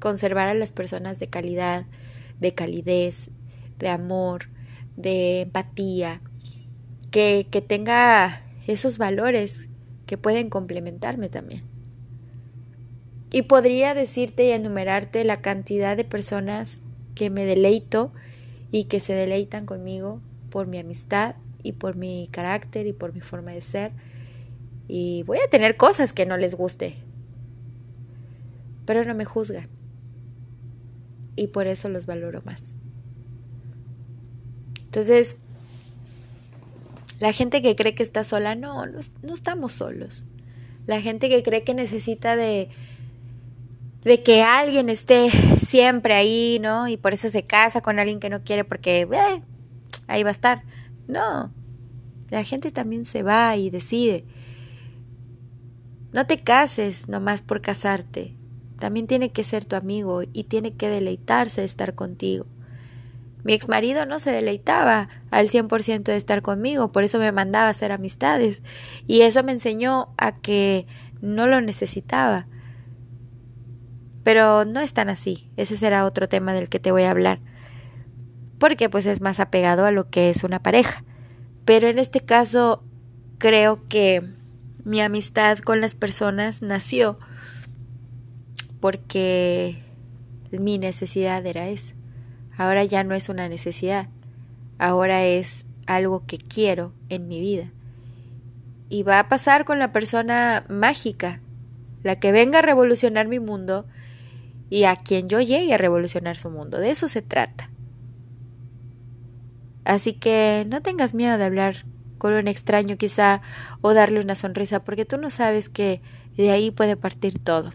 Conservar 0.00 0.48
a 0.48 0.54
las 0.54 0.72
personas 0.72 1.20
de 1.20 1.28
calidad, 1.28 1.86
de 2.40 2.54
calidez, 2.54 3.30
de 3.78 3.88
amor, 3.88 4.48
de 4.96 5.42
empatía, 5.42 6.20
que, 7.10 7.46
que 7.50 7.60
tenga 7.60 8.42
esos 8.66 8.98
valores 8.98 9.68
que 10.06 10.18
pueden 10.18 10.50
complementarme 10.50 11.28
también. 11.28 11.62
Y 13.32 13.42
podría 13.42 13.94
decirte 13.94 14.46
y 14.46 14.50
enumerarte 14.50 15.22
la 15.24 15.40
cantidad 15.40 15.96
de 15.96 16.04
personas 16.04 16.80
que 17.14 17.30
me 17.30 17.44
deleito 17.44 18.12
y 18.72 18.84
que 18.84 19.00
se 19.00 19.12
deleitan 19.12 19.66
conmigo 19.66 20.20
por 20.50 20.66
mi 20.66 20.78
amistad 20.78 21.36
y 21.62 21.72
por 21.72 21.96
mi 21.96 22.28
carácter 22.30 22.86
y 22.86 22.92
por 22.92 23.12
mi 23.12 23.20
forma 23.20 23.52
de 23.52 23.60
ser. 23.60 23.92
Y 24.88 25.22
voy 25.24 25.38
a 25.38 25.48
tener 25.48 25.76
cosas 25.76 26.12
que 26.12 26.26
no 26.26 26.36
les 26.36 26.54
guste, 26.54 26.96
pero 28.84 29.04
no 29.04 29.14
me 29.14 29.24
juzgan. 29.24 29.68
Y 31.36 31.48
por 31.48 31.66
eso 31.66 31.88
los 31.88 32.06
valoro 32.06 32.42
más. 32.44 32.62
Entonces, 34.84 35.36
la 37.20 37.32
gente 37.32 37.62
que 37.62 37.76
cree 37.76 37.94
que 37.94 38.02
está 38.02 38.24
sola, 38.24 38.54
no, 38.54 38.86
no, 38.86 39.34
estamos 39.34 39.72
solos. 39.72 40.24
La 40.86 41.00
gente 41.00 41.28
que 41.28 41.42
cree 41.42 41.62
que 41.62 41.74
necesita 41.74 42.34
de 42.34 42.68
de 44.02 44.22
que 44.22 44.42
alguien 44.42 44.88
esté 44.88 45.30
siempre 45.58 46.14
ahí, 46.14 46.58
¿no? 46.60 46.88
Y 46.88 46.96
por 46.96 47.12
eso 47.12 47.28
se 47.28 47.44
casa 47.44 47.82
con 47.82 47.98
alguien 47.98 48.18
que 48.18 48.30
no 48.30 48.42
quiere 48.42 48.64
porque 48.64 49.02
eh, 49.02 49.42
ahí 50.06 50.22
va 50.22 50.30
a 50.30 50.32
estar. 50.32 50.62
No, 51.06 51.52
la 52.30 52.44
gente 52.44 52.72
también 52.72 53.04
se 53.04 53.22
va 53.22 53.56
y 53.56 53.70
decide. 53.70 54.24
No 56.12 56.26
te 56.26 56.38
cases 56.38 57.08
nomás 57.08 57.42
por 57.42 57.60
casarte. 57.60 58.34
También 58.80 59.06
tiene 59.06 59.30
que 59.30 59.44
ser 59.44 59.64
tu 59.64 59.76
amigo 59.76 60.22
y 60.32 60.44
tiene 60.44 60.74
que 60.74 60.88
deleitarse 60.88 61.60
de 61.60 61.68
estar 61.68 61.94
contigo. 61.94 62.46
Mi 63.44 63.52
ex 63.52 63.68
marido 63.68 64.04
no 64.04 64.18
se 64.18 64.32
deleitaba 64.32 65.08
al 65.30 65.46
100% 65.46 66.02
de 66.02 66.16
estar 66.16 66.42
conmigo, 66.42 66.90
por 66.90 67.04
eso 67.04 67.20
me 67.20 67.30
mandaba 67.30 67.68
a 67.68 67.70
hacer 67.70 67.92
amistades. 67.92 68.60
Y 69.06 69.20
eso 69.20 69.44
me 69.44 69.52
enseñó 69.52 70.08
a 70.18 70.40
que 70.40 70.88
no 71.20 71.46
lo 71.46 71.60
necesitaba 71.60 72.48
pero 74.22 74.64
no 74.64 74.80
es 74.80 74.92
tan 74.92 75.08
así. 75.08 75.50
Ese 75.56 75.76
será 75.76 76.04
otro 76.04 76.28
tema 76.28 76.52
del 76.52 76.68
que 76.68 76.80
te 76.80 76.92
voy 76.92 77.02
a 77.02 77.10
hablar. 77.10 77.40
Porque 78.58 78.90
pues 78.90 79.06
es 79.06 79.20
más 79.20 79.40
apegado 79.40 79.86
a 79.86 79.90
lo 79.90 80.10
que 80.10 80.30
es 80.30 80.44
una 80.44 80.62
pareja. 80.62 81.04
Pero 81.64 81.88
en 81.88 81.98
este 81.98 82.20
caso 82.20 82.84
creo 83.38 83.88
que 83.88 84.22
mi 84.84 85.00
amistad 85.00 85.58
con 85.58 85.80
las 85.80 85.94
personas 85.94 86.62
nació 86.62 87.18
porque 88.80 89.76
mi 90.50 90.78
necesidad 90.78 91.44
era 91.46 91.68
esa. 91.68 91.94
Ahora 92.56 92.84
ya 92.84 93.04
no 93.04 93.14
es 93.14 93.28
una 93.28 93.48
necesidad, 93.48 94.08
ahora 94.78 95.24
es 95.24 95.64
algo 95.86 96.26
que 96.26 96.38
quiero 96.38 96.92
en 97.08 97.28
mi 97.28 97.40
vida. 97.40 97.70
Y 98.88 99.02
va 99.02 99.18
a 99.20 99.28
pasar 99.28 99.64
con 99.64 99.78
la 99.78 99.92
persona 99.92 100.64
mágica, 100.68 101.40
la 102.02 102.16
que 102.16 102.32
venga 102.32 102.58
a 102.58 102.62
revolucionar 102.62 103.28
mi 103.28 103.38
mundo 103.38 103.86
y 104.68 104.84
a 104.84 104.96
quien 104.96 105.28
yo 105.28 105.40
llegue 105.40 105.74
a 105.74 105.78
revolucionar 105.78 106.36
su 106.36 106.50
mundo. 106.50 106.78
De 106.78 106.90
eso 106.90 107.08
se 107.08 107.22
trata. 107.22 107.70
Así 109.84 110.12
que 110.12 110.66
no 110.68 110.82
tengas 110.82 111.14
miedo 111.14 111.38
de 111.38 111.44
hablar 111.44 111.84
con 112.18 112.34
un 112.34 112.48
extraño 112.48 112.96
quizá 112.96 113.40
o 113.80 113.94
darle 113.94 114.20
una 114.20 114.34
sonrisa 114.34 114.84
porque 114.84 115.04
tú 115.04 115.18
no 115.18 115.30
sabes 115.30 115.68
que 115.68 116.02
de 116.36 116.50
ahí 116.50 116.70
puede 116.70 116.96
partir 116.96 117.38
todo. 117.38 117.72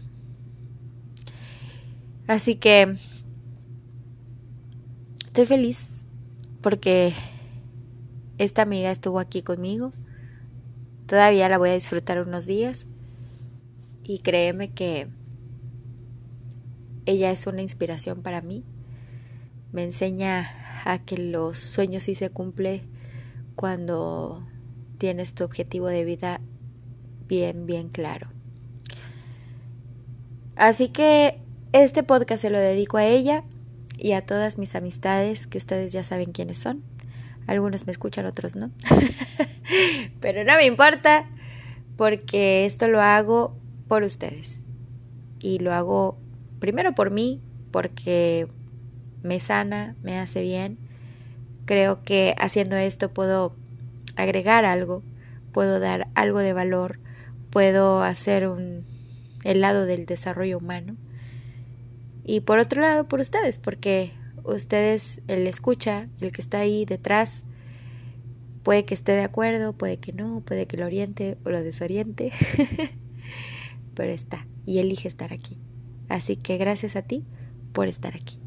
Así 2.26 2.56
que 2.56 2.96
estoy 5.26 5.46
feliz 5.46 5.86
porque 6.60 7.12
esta 8.38 8.62
amiga 8.62 8.90
estuvo 8.90 9.20
aquí 9.20 9.42
conmigo. 9.42 9.92
Todavía 11.06 11.48
la 11.48 11.58
voy 11.58 11.70
a 11.70 11.74
disfrutar 11.74 12.20
unos 12.20 12.46
días 12.46 12.84
y 14.02 14.18
créeme 14.18 14.72
que 14.72 15.08
ella 17.04 17.30
es 17.30 17.46
una 17.46 17.62
inspiración 17.62 18.22
para 18.22 18.42
mí. 18.42 18.64
Me 19.72 19.84
enseña 19.84 20.50
a 20.84 20.98
que 20.98 21.18
los 21.18 21.58
sueños 21.58 22.04
sí 22.04 22.16
se 22.16 22.30
cumplen 22.30 22.82
cuando 23.54 24.46
tienes 24.98 25.34
tu 25.34 25.44
objetivo 25.44 25.86
de 25.86 26.04
vida 26.04 26.40
bien, 27.28 27.66
bien 27.66 27.88
claro. 27.88 28.30
Así 30.56 30.88
que 30.88 31.45
este 31.82 32.02
podcast 32.02 32.42
se 32.42 32.50
lo 32.50 32.58
dedico 32.58 32.96
a 32.96 33.04
ella 33.04 33.44
y 33.98 34.12
a 34.12 34.20
todas 34.20 34.58
mis 34.58 34.74
amistades 34.74 35.46
que 35.46 35.58
ustedes 35.58 35.92
ya 35.92 36.02
saben 36.04 36.32
quiénes 36.32 36.58
son. 36.58 36.82
Algunos 37.46 37.86
me 37.86 37.92
escuchan, 37.92 38.26
otros 38.26 38.56
no. 38.56 38.70
Pero 40.20 40.44
no 40.44 40.54
me 40.56 40.66
importa 40.66 41.28
porque 41.96 42.66
esto 42.66 42.88
lo 42.88 43.00
hago 43.00 43.56
por 43.88 44.02
ustedes. 44.02 44.54
Y 45.38 45.58
lo 45.58 45.72
hago 45.72 46.18
primero 46.58 46.94
por 46.94 47.10
mí, 47.10 47.40
porque 47.70 48.48
me 49.22 49.38
sana, 49.38 49.96
me 50.02 50.18
hace 50.18 50.42
bien. 50.42 50.78
Creo 51.66 52.02
que 52.02 52.34
haciendo 52.38 52.76
esto 52.76 53.12
puedo 53.12 53.54
agregar 54.16 54.64
algo, 54.64 55.02
puedo 55.52 55.78
dar 55.78 56.08
algo 56.14 56.38
de 56.38 56.52
valor, 56.52 56.98
puedo 57.50 58.02
hacer 58.02 58.48
un 58.48 58.84
el 59.44 59.60
lado 59.60 59.86
del 59.86 60.06
desarrollo 60.06 60.58
humano. 60.58 60.96
Y 62.28 62.40
por 62.40 62.58
otro 62.58 62.82
lado, 62.82 63.06
por 63.06 63.20
ustedes, 63.20 63.58
porque 63.58 64.10
ustedes, 64.42 65.20
el 65.28 65.46
escucha, 65.46 66.08
el 66.20 66.32
que 66.32 66.42
está 66.42 66.58
ahí 66.58 66.84
detrás, 66.84 67.44
puede 68.64 68.84
que 68.84 68.94
esté 68.94 69.12
de 69.12 69.22
acuerdo, 69.22 69.74
puede 69.74 69.98
que 69.98 70.12
no, 70.12 70.40
puede 70.40 70.66
que 70.66 70.76
lo 70.76 70.86
oriente 70.86 71.38
o 71.44 71.50
lo 71.50 71.62
desoriente, 71.62 72.32
pero 73.94 74.10
está 74.10 74.44
y 74.64 74.80
elige 74.80 75.06
estar 75.06 75.32
aquí. 75.32 75.56
Así 76.08 76.36
que 76.36 76.58
gracias 76.58 76.96
a 76.96 77.02
ti 77.02 77.24
por 77.72 77.86
estar 77.86 78.16
aquí. 78.16 78.40